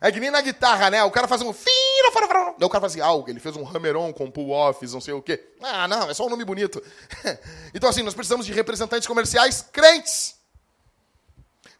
[0.00, 1.04] É que nem na guitarra, né?
[1.04, 1.50] O cara faz um.
[1.50, 5.52] O cara faz assim, algo, ele fez um hammer-on com pull-offs, não sei o quê.
[5.60, 6.82] Ah, não, é só um nome bonito.
[7.72, 10.36] então, assim, nós precisamos de representantes comerciais crentes.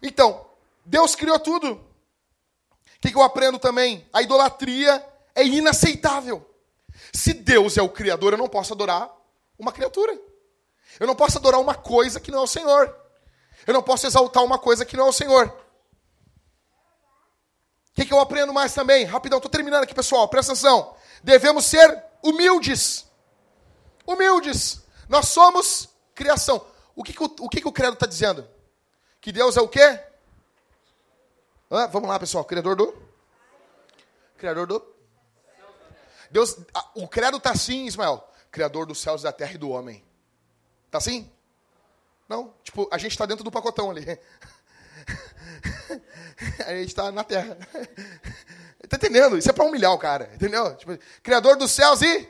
[0.01, 0.45] Então,
[0.85, 1.73] Deus criou tudo.
[1.73, 1.81] O
[3.01, 4.07] que eu aprendo também?
[4.13, 6.52] A idolatria é inaceitável.
[7.13, 9.09] Se Deus é o Criador, eu não posso adorar
[9.57, 10.19] uma criatura.
[10.99, 12.95] Eu não posso adorar uma coisa que não é o Senhor.
[13.65, 15.47] Eu não posso exaltar uma coisa que não é o Senhor.
[17.91, 19.05] O que, que eu aprendo mais também?
[19.05, 20.27] Rapidão, estou terminando aqui, pessoal.
[20.27, 20.95] Presta atenção.
[21.23, 23.05] Devemos ser humildes.
[24.05, 24.81] Humildes.
[25.07, 26.65] Nós somos criação.
[26.95, 28.47] O que, que, o, o, que, que o credo está dizendo?
[29.21, 29.99] Que Deus é o quê?
[31.71, 31.87] Hã?
[31.87, 32.43] Vamos lá, pessoal.
[32.43, 32.95] Criador do?
[34.37, 34.92] Criador do?
[36.33, 36.57] Deus,
[36.95, 38.27] o credo está assim, Ismael.
[38.51, 40.03] Criador dos céus, da terra e do homem.
[40.87, 41.31] Está assim?
[42.27, 42.55] Não?
[42.63, 44.03] Tipo, a gente está dentro do pacotão ali.
[46.65, 47.55] a gente está na terra.
[48.89, 49.37] Tá entendendo?
[49.37, 50.75] Isso é para humilhar o cara, entendeu?
[50.75, 52.29] Tipo, Criador dos céus e.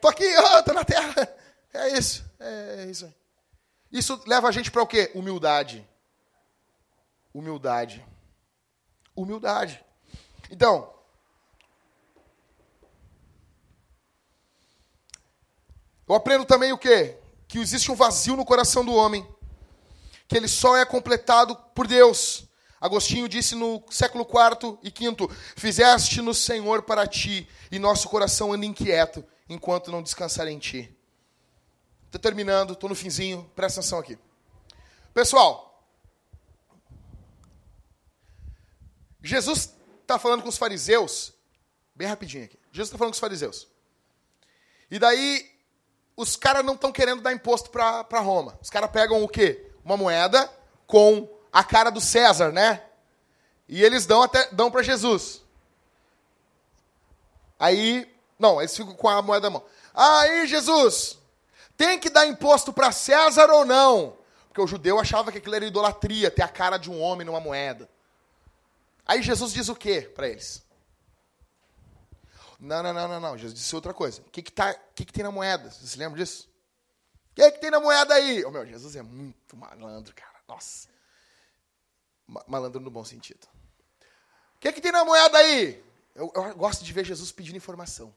[0.00, 1.14] Tô aqui, oh, tô na terra.
[1.72, 2.28] É isso.
[2.40, 3.14] É, é isso.
[3.90, 5.08] Isso leva a gente para o quê?
[5.14, 5.88] Humildade.
[7.32, 8.04] Humildade.
[9.14, 9.82] Humildade.
[10.50, 10.97] Então.
[16.08, 17.18] Eu aprendo também o quê?
[17.46, 19.26] Que existe um vazio no coração do homem.
[20.26, 22.48] Que ele só é completado por Deus.
[22.80, 28.52] Agostinho disse no século IV e V: Fizeste no Senhor para ti, e nosso coração
[28.52, 30.94] anda inquieto, enquanto não descansar em ti.
[32.06, 34.18] Estou terminando, estou no finzinho, presta atenção aqui.
[35.12, 35.68] Pessoal,
[39.22, 41.34] Jesus está falando com os fariseus,
[41.94, 42.58] bem rapidinho aqui.
[42.72, 43.66] Jesus está falando com os fariseus.
[44.90, 45.57] E daí,
[46.18, 48.58] os caras não estão querendo dar imposto para Roma.
[48.60, 49.70] Os caras pegam o quê?
[49.84, 50.52] Uma moeda
[50.84, 52.82] com a cara do César, né?
[53.68, 55.42] E eles dão até dão para Jesus.
[57.56, 59.64] Aí, não, eles ficam com a moeda na mão.
[59.94, 61.16] Aí, Jesus,
[61.76, 64.16] tem que dar imposto para César ou não?
[64.48, 67.38] Porque o judeu achava que aquilo era idolatria, ter a cara de um homem numa
[67.38, 67.88] moeda.
[69.06, 70.64] Aí Jesus diz o quê para eles?
[72.58, 73.38] Não, não, não, não, não.
[73.38, 74.20] Jesus disse outra coisa.
[74.22, 75.70] O que, que, tá, que, que tem na moeda?
[75.70, 76.48] Você se lembra disso?
[77.30, 78.44] O que, que tem na moeda aí?
[78.44, 80.38] Oh, meu, Jesus é muito malandro, cara.
[80.48, 80.88] Nossa
[82.46, 83.46] malandro no bom sentido.
[84.56, 85.82] O que, que tem na moeda aí?
[86.14, 88.14] Eu, eu, gosto de ver Jesus pedindo informação.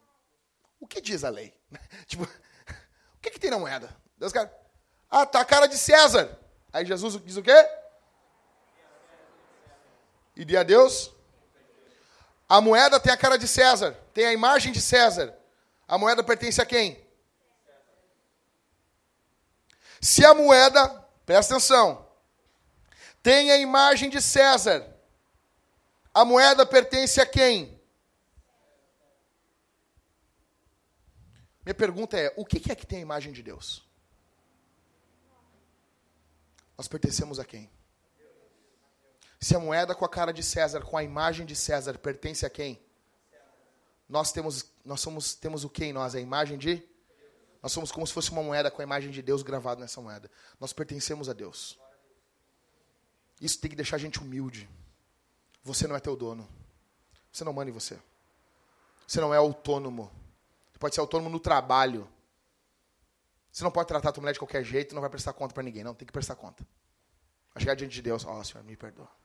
[0.79, 1.53] O que diz a lei?
[2.07, 2.23] tipo,
[3.15, 3.95] o que, que tem na moeda?
[4.17, 4.53] Deus cara,
[5.09, 6.37] ah, tá a cara de César.
[6.73, 7.69] Aí Jesus diz o quê?
[10.35, 11.11] E de a Deus?
[12.51, 15.33] A moeda tem a cara de César, tem a imagem de César.
[15.87, 17.01] A moeda pertence a quem?
[20.01, 20.89] Se a moeda,
[21.25, 22.05] presta atenção,
[23.23, 24.85] tem a imagem de César.
[26.13, 27.81] A moeda pertence a quem?
[31.63, 33.81] Minha pergunta é: o que é que tem a imagem de Deus?
[36.77, 37.71] Nós pertencemos a quem?
[39.41, 42.49] Se a moeda com a cara de César, com a imagem de César, pertence a
[42.49, 42.79] quem?
[44.07, 46.13] Nós temos, nós somos, temos o que em nós?
[46.13, 46.83] A imagem de?
[47.61, 50.29] Nós somos como se fosse uma moeda com a imagem de Deus gravada nessa moeda.
[50.59, 51.79] Nós pertencemos a Deus.
[53.39, 54.69] Isso tem que deixar a gente humilde.
[55.63, 56.47] Você não é teu dono.
[57.31, 57.97] Você não manda em você.
[59.07, 60.11] Você não é autônomo.
[60.71, 62.07] Você pode ser autônomo no trabalho.
[63.51, 65.63] Você não pode tratar a tua mulher de qualquer jeito não vai prestar conta para
[65.63, 65.83] ninguém.
[65.83, 66.65] Não, tem que prestar conta.
[67.53, 68.23] Vai chegar diante de Deus.
[68.23, 69.20] Ó, oh, Senhor, me perdoa.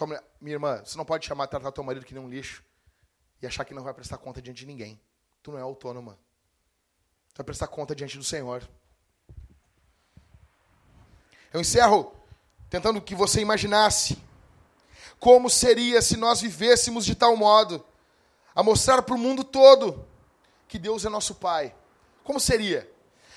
[0.00, 2.64] Mulher, minha irmã, você não pode chamar, tratar teu marido que nem um lixo
[3.40, 5.00] e achar que não vai prestar conta diante de ninguém.
[5.42, 6.18] Tu não é autônoma.
[7.32, 8.68] Tu vai prestar conta diante do Senhor.
[11.52, 12.14] Eu encerro
[12.70, 14.16] tentando que você imaginasse
[15.20, 17.84] como seria se nós vivêssemos de tal modo
[18.54, 20.06] a mostrar para o mundo todo
[20.66, 21.74] que Deus é nosso Pai.
[22.24, 22.90] Como seria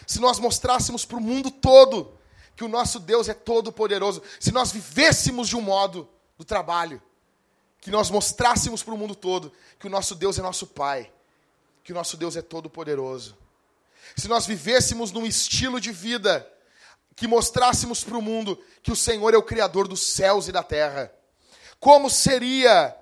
[0.08, 2.18] se nós mostrássemos para o mundo todo
[2.56, 7.02] que o nosso Deus é todo poderoso, se nós vivêssemos de um modo do trabalho,
[7.80, 11.12] que nós mostrássemos para o mundo todo que o nosso Deus é nosso Pai,
[11.84, 13.38] que o nosso Deus é todo poderoso.
[14.16, 16.52] Se nós vivêssemos num estilo de vida
[17.16, 20.62] que mostrássemos para o mundo que o Senhor é o criador dos céus e da
[20.62, 21.12] terra.
[21.80, 22.96] Como seria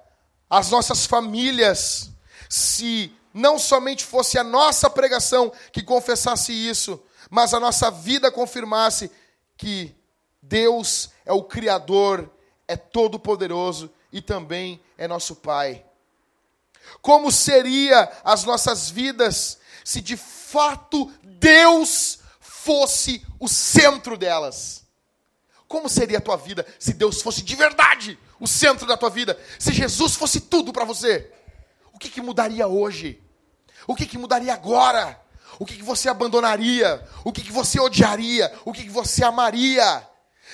[0.49, 2.11] as nossas famílias
[2.47, 9.09] se não somente fosse a nossa pregação que confessasse isso, mas a nossa vida confirmasse
[9.57, 9.95] que
[10.39, 12.29] Deus é o Criador,
[12.67, 15.83] é todo-poderoso e também é nosso Pai.
[17.01, 24.83] Como seria as nossas vidas se de fato Deus fosse o centro delas?
[25.67, 29.39] Como seria a tua vida se Deus fosse de verdade o centro da tua vida?
[29.57, 31.31] Se Jesus fosse tudo para você?
[31.93, 33.21] O que, que mudaria hoje?
[33.87, 35.19] O que, que mudaria agora?
[35.59, 37.05] O que, que você abandonaria?
[37.23, 38.51] O que, você odiaria?
[38.65, 40.07] O que você amaria?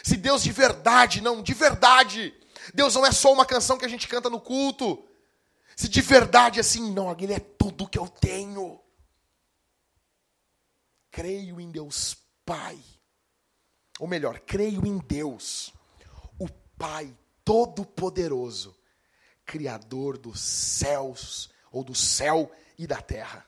[0.04, 2.34] Se Deus de verdade, não, de verdade,
[2.74, 5.06] Deus não é só uma canção que a gente canta no culto.
[5.76, 8.82] Se de verdade assim, não, Ele é tudo que eu tenho.
[11.12, 12.80] Creio em Deus Pai.
[14.00, 15.74] Ou melhor, creio em Deus,
[16.40, 16.48] o
[16.78, 17.14] Pai
[17.44, 18.78] Todo-Poderoso,
[19.46, 23.46] Criador dos céus, ou do céu e da terra.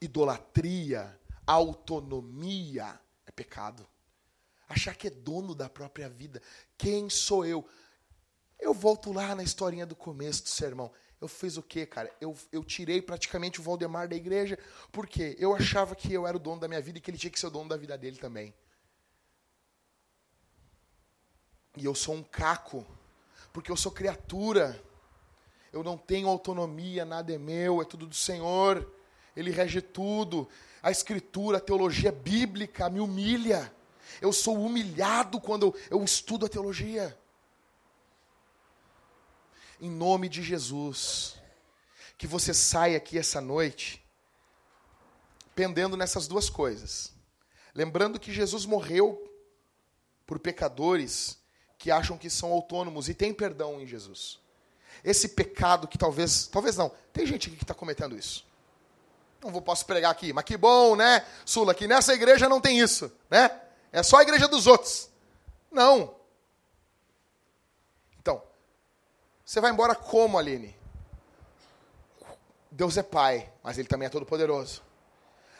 [0.00, 3.88] Idolatria, autonomia é pecado.
[4.68, 6.42] Achar que é dono da própria vida.
[6.76, 7.66] Quem sou eu?
[8.58, 10.92] Eu volto lá na historinha do começo do sermão.
[11.20, 12.14] Eu fiz o quê, cara?
[12.20, 14.58] Eu, eu tirei praticamente o Valdemar da igreja,
[14.92, 17.30] porque eu achava que eu era o dono da minha vida e que ele tinha
[17.30, 18.54] que ser o dono da vida dele também.
[21.76, 22.86] E eu sou um caco,
[23.52, 24.80] porque eu sou criatura
[25.72, 28.90] eu não tenho autonomia, nada é meu, é tudo do Senhor.
[29.36, 30.48] Ele rege tudo.
[30.82, 33.72] A escritura, a teologia bíblica me humilha.
[34.20, 37.16] Eu sou humilhado quando eu, eu estudo a teologia.
[39.80, 41.36] Em nome de Jesus,
[42.16, 44.04] que você saia aqui essa noite
[45.54, 47.12] pendendo nessas duas coisas.
[47.74, 49.24] Lembrando que Jesus morreu
[50.26, 51.38] por pecadores
[51.76, 54.40] que acham que são autônomos e têm perdão em Jesus
[55.04, 58.46] esse pecado que talvez, talvez não, tem gente aqui que está cometendo isso.
[59.42, 62.80] Não vou, posso pregar aqui, mas que bom, né, Sula, que nessa igreja não tem
[62.80, 63.48] isso, né?
[63.92, 65.10] É só a igreja dos outros.
[65.70, 66.14] Não.
[68.20, 68.42] Então,
[69.44, 70.76] você vai embora como, Aline?
[72.70, 74.82] Deus é pai, mas ele também é todo poderoso.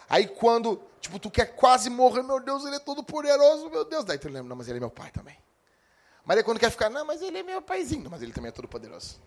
[0.09, 4.05] Aí quando, tipo, tu quer quase morrer, meu Deus, ele é todo poderoso, meu Deus.
[4.05, 5.37] Daí tu lembra, não, mas ele é meu pai também.
[6.25, 8.53] Mas aí quando quer ficar, não, mas ele é meu paizinho, mas ele também é
[8.53, 9.21] todo poderoso.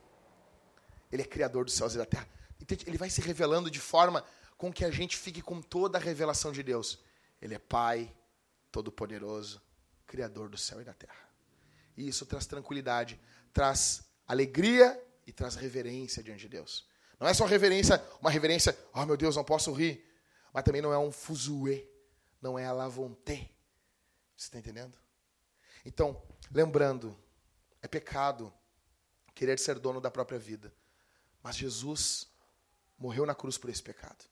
[1.12, 2.28] Ele é criador dos céus e da terra.
[2.86, 4.24] Ele vai se revelando de forma
[4.58, 7.00] com que a gente fique com toda a revelação de Deus.
[7.42, 8.14] Ele é Pai,
[8.72, 9.62] Todo-Poderoso,
[10.08, 11.30] Criador do céu e da terra.
[11.96, 13.20] E isso traz tranquilidade,
[13.54, 16.88] traz alegria e traz reverência diante de Deus.
[17.20, 20.04] Não é só reverência, uma reverência, oh meu Deus, não posso rir.
[20.54, 21.88] Mas também não é um fuzuê,
[22.42, 23.50] não é a lavonté.
[24.36, 24.98] Você está entendendo?
[25.86, 26.22] Então,
[26.52, 27.18] lembrando,
[27.82, 28.52] é pecado
[29.34, 30.74] querer ser dono da própria vida.
[31.44, 32.28] Mas Jesus
[32.98, 34.31] morreu na cruz por esse pecado.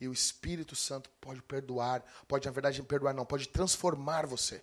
[0.00, 4.62] E o Espírito Santo pode perdoar, pode, na verdade, perdoar não, pode transformar você.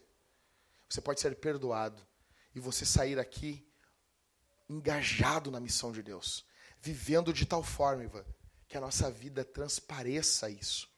[0.87, 2.05] Você pode ser perdoado
[2.53, 3.67] e você sair aqui
[4.69, 6.45] engajado na missão de Deus,
[6.79, 8.25] vivendo de tal forma, Ivan,
[8.67, 10.89] que a nossa vida transpareça isso,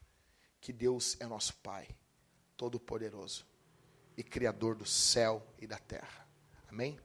[0.60, 1.88] que Deus é nosso Pai,
[2.57, 3.45] todo-poderoso
[4.18, 6.28] e criador do céu e da terra.
[6.68, 6.99] Amém?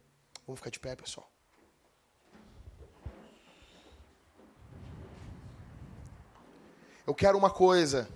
[0.46, 1.29] Vamos ficar de pé, pessoal.
[7.10, 8.08] Eu quero uma coisa.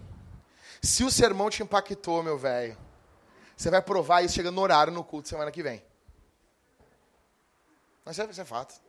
[0.81, 2.79] Se o sermão te impactou, meu velho,
[3.57, 5.85] você vai provar isso chegando no horário no culto semana que vem.
[8.05, 8.81] Mas isso é fato.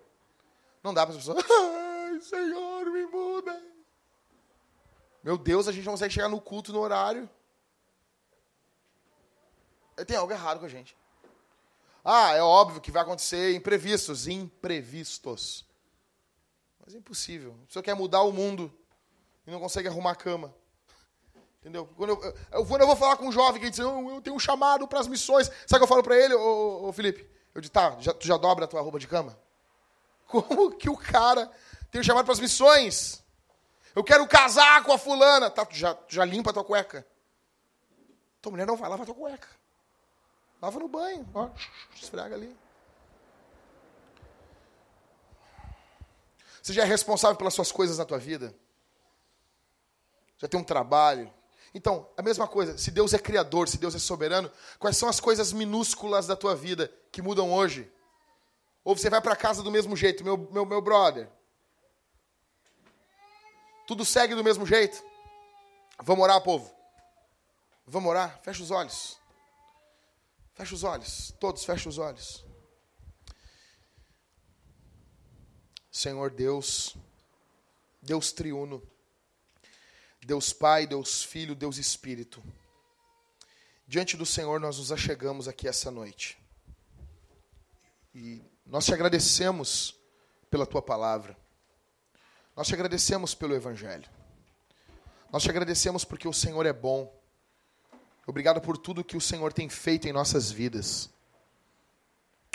[0.84, 1.44] Não dá para as pessoas.
[1.50, 3.60] Ai, Senhor, me muda.
[5.24, 7.28] Meu Deus, a gente não consegue chegar no culto no horário.
[10.06, 10.96] Tem algo errado com a gente.
[12.04, 14.28] Ah, é óbvio que vai acontecer imprevistos.
[14.28, 15.66] Imprevistos.
[16.86, 17.58] Mas é impossível.
[17.68, 18.72] Você quer mudar o mundo,
[19.46, 20.54] e não consegue arrumar a cama.
[21.60, 21.88] Entendeu?
[21.98, 24.36] Quando eu, eu, vou, eu vou falar com um jovem que diz, eu, eu tenho
[24.36, 25.48] um chamado para as missões.
[25.66, 27.28] Sabe o que eu falo para ele, ô, ô, Felipe?
[27.56, 29.38] Eu digo, tá, já, tu já dobra a tua roupa de cama?
[30.28, 31.50] Como que o cara
[31.90, 33.24] tem um chamado para as missões?
[33.96, 35.50] Eu quero casar com a fulana.
[35.50, 37.06] Tá, tu já, tu já limpa a tua cueca.
[38.42, 39.48] Tua mulher não vai lavar a tua cueca.
[40.62, 41.50] Lava no banho, ó,
[41.96, 42.56] esfrega ali.
[46.62, 48.56] Você já é responsável pelas suas coisas na tua vida?
[50.38, 51.34] Já tem um trabalho.
[51.74, 55.20] Então, a mesma coisa, se Deus é criador, se Deus é soberano, quais são as
[55.20, 57.92] coisas minúsculas da tua vida que mudam hoje?
[58.84, 61.30] Ou você vai para casa do mesmo jeito, meu, meu, meu brother.
[63.86, 65.04] Tudo segue do mesmo jeito?
[66.02, 66.74] Vamos orar, povo?
[67.86, 68.40] Vamos orar?
[68.42, 69.20] Fecha os olhos.
[70.54, 71.34] Fecha os olhos.
[71.40, 72.46] Todos fecham os olhos.
[75.92, 76.96] Senhor Deus,
[78.02, 78.82] Deus triuno,
[80.26, 82.44] Deus Pai, Deus Filho, Deus Espírito.
[83.88, 86.36] Diante do Senhor nós nos achegamos aqui essa noite.
[88.14, 89.96] E nós te agradecemos
[90.50, 91.38] pela tua palavra.
[92.56, 94.10] Nós te agradecemos pelo Evangelho.
[95.32, 97.14] Nós te agradecemos porque o Senhor é bom.
[98.26, 101.08] Obrigado por tudo que o Senhor tem feito em nossas vidas.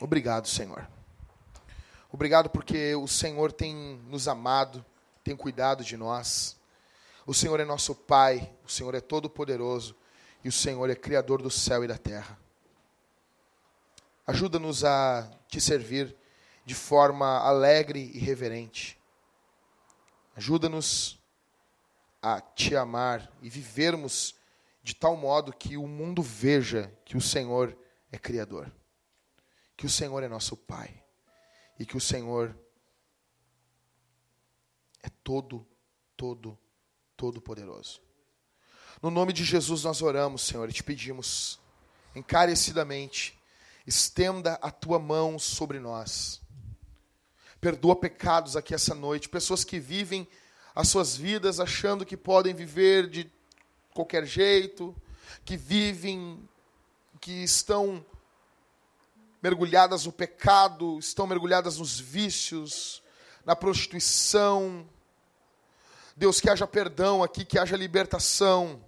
[0.03, 0.91] Obrigado, Senhor.
[2.11, 3.75] Obrigado porque o Senhor tem
[4.09, 4.85] nos amado,
[5.23, 6.60] tem cuidado de nós.
[7.27, 9.97] O Senhor é nosso Pai, o Senhor é todo-poderoso
[10.43, 12.39] e o Senhor é Criador do céu e da terra.
[14.27, 16.17] Ajuda-nos a te servir
[16.65, 18.99] de forma alegre e reverente.
[20.37, 21.19] Ajuda-nos
[22.23, 24.35] a te amar e vivermos
[24.83, 27.77] de tal modo que o mundo veja que o Senhor
[28.11, 28.73] é Criador,
[29.77, 31.03] que o Senhor é nosso Pai
[31.79, 32.57] e que o Senhor
[35.03, 35.67] é todo,
[36.17, 36.59] todo,
[37.21, 38.01] todo poderoso.
[39.03, 41.61] No nome de Jesus nós oramos, Senhor, e te pedimos
[42.17, 43.39] encarecidamente,
[43.87, 46.41] estenda a tua mão sobre nós.
[47.61, 50.27] Perdoa pecados aqui essa noite, pessoas que vivem
[50.75, 53.31] as suas vidas achando que podem viver de
[53.93, 54.97] qualquer jeito,
[55.45, 56.49] que vivem,
[57.21, 58.03] que estão
[59.43, 63.03] mergulhadas no pecado, estão mergulhadas nos vícios,
[63.45, 64.89] na prostituição.
[66.21, 68.85] Deus, que haja perdão aqui, que haja libertação,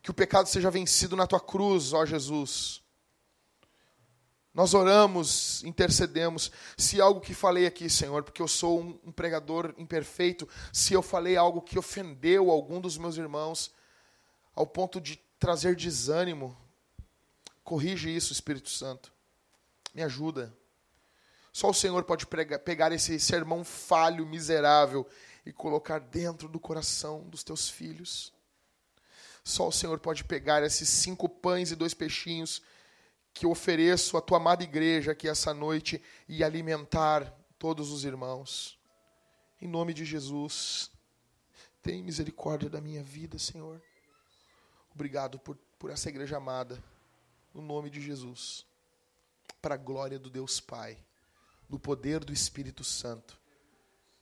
[0.00, 2.80] que o pecado seja vencido na tua cruz, ó Jesus.
[4.54, 6.52] Nós oramos, intercedemos.
[6.76, 11.02] Se algo que falei aqui, Senhor, porque eu sou um, um pregador imperfeito, se eu
[11.02, 13.74] falei algo que ofendeu algum dos meus irmãos,
[14.54, 16.56] ao ponto de trazer desânimo,
[17.64, 19.12] corrige isso, Espírito Santo.
[19.92, 20.54] Me ajuda.
[21.52, 25.04] Só o Senhor pode pegar esse sermão falho, miserável,
[25.50, 28.32] e colocar dentro do coração dos teus filhos.
[29.42, 32.62] Só o Senhor pode pegar esses cinco pães e dois peixinhos
[33.34, 38.78] que eu ofereço à tua amada igreja aqui essa noite e alimentar todos os irmãos.
[39.60, 40.88] Em nome de Jesus,
[41.82, 43.82] tem misericórdia da minha vida, Senhor.
[44.94, 46.80] Obrigado por, por essa igreja amada,
[47.52, 48.64] no nome de Jesus,
[49.60, 50.96] para a glória do Deus Pai,
[51.68, 53.39] no poder do Espírito Santo,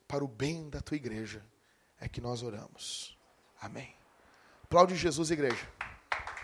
[0.09, 1.45] para o bem da tua igreja,
[2.01, 3.17] é que nós oramos.
[3.61, 3.95] Amém.
[4.65, 5.69] Aplaude Jesus, igreja.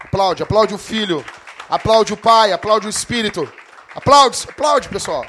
[0.00, 1.24] Aplaude, aplaude o Filho.
[1.68, 3.50] Aplaude o Pai, aplaude o Espírito.
[3.94, 5.24] Aplaude, aplaude, pessoal.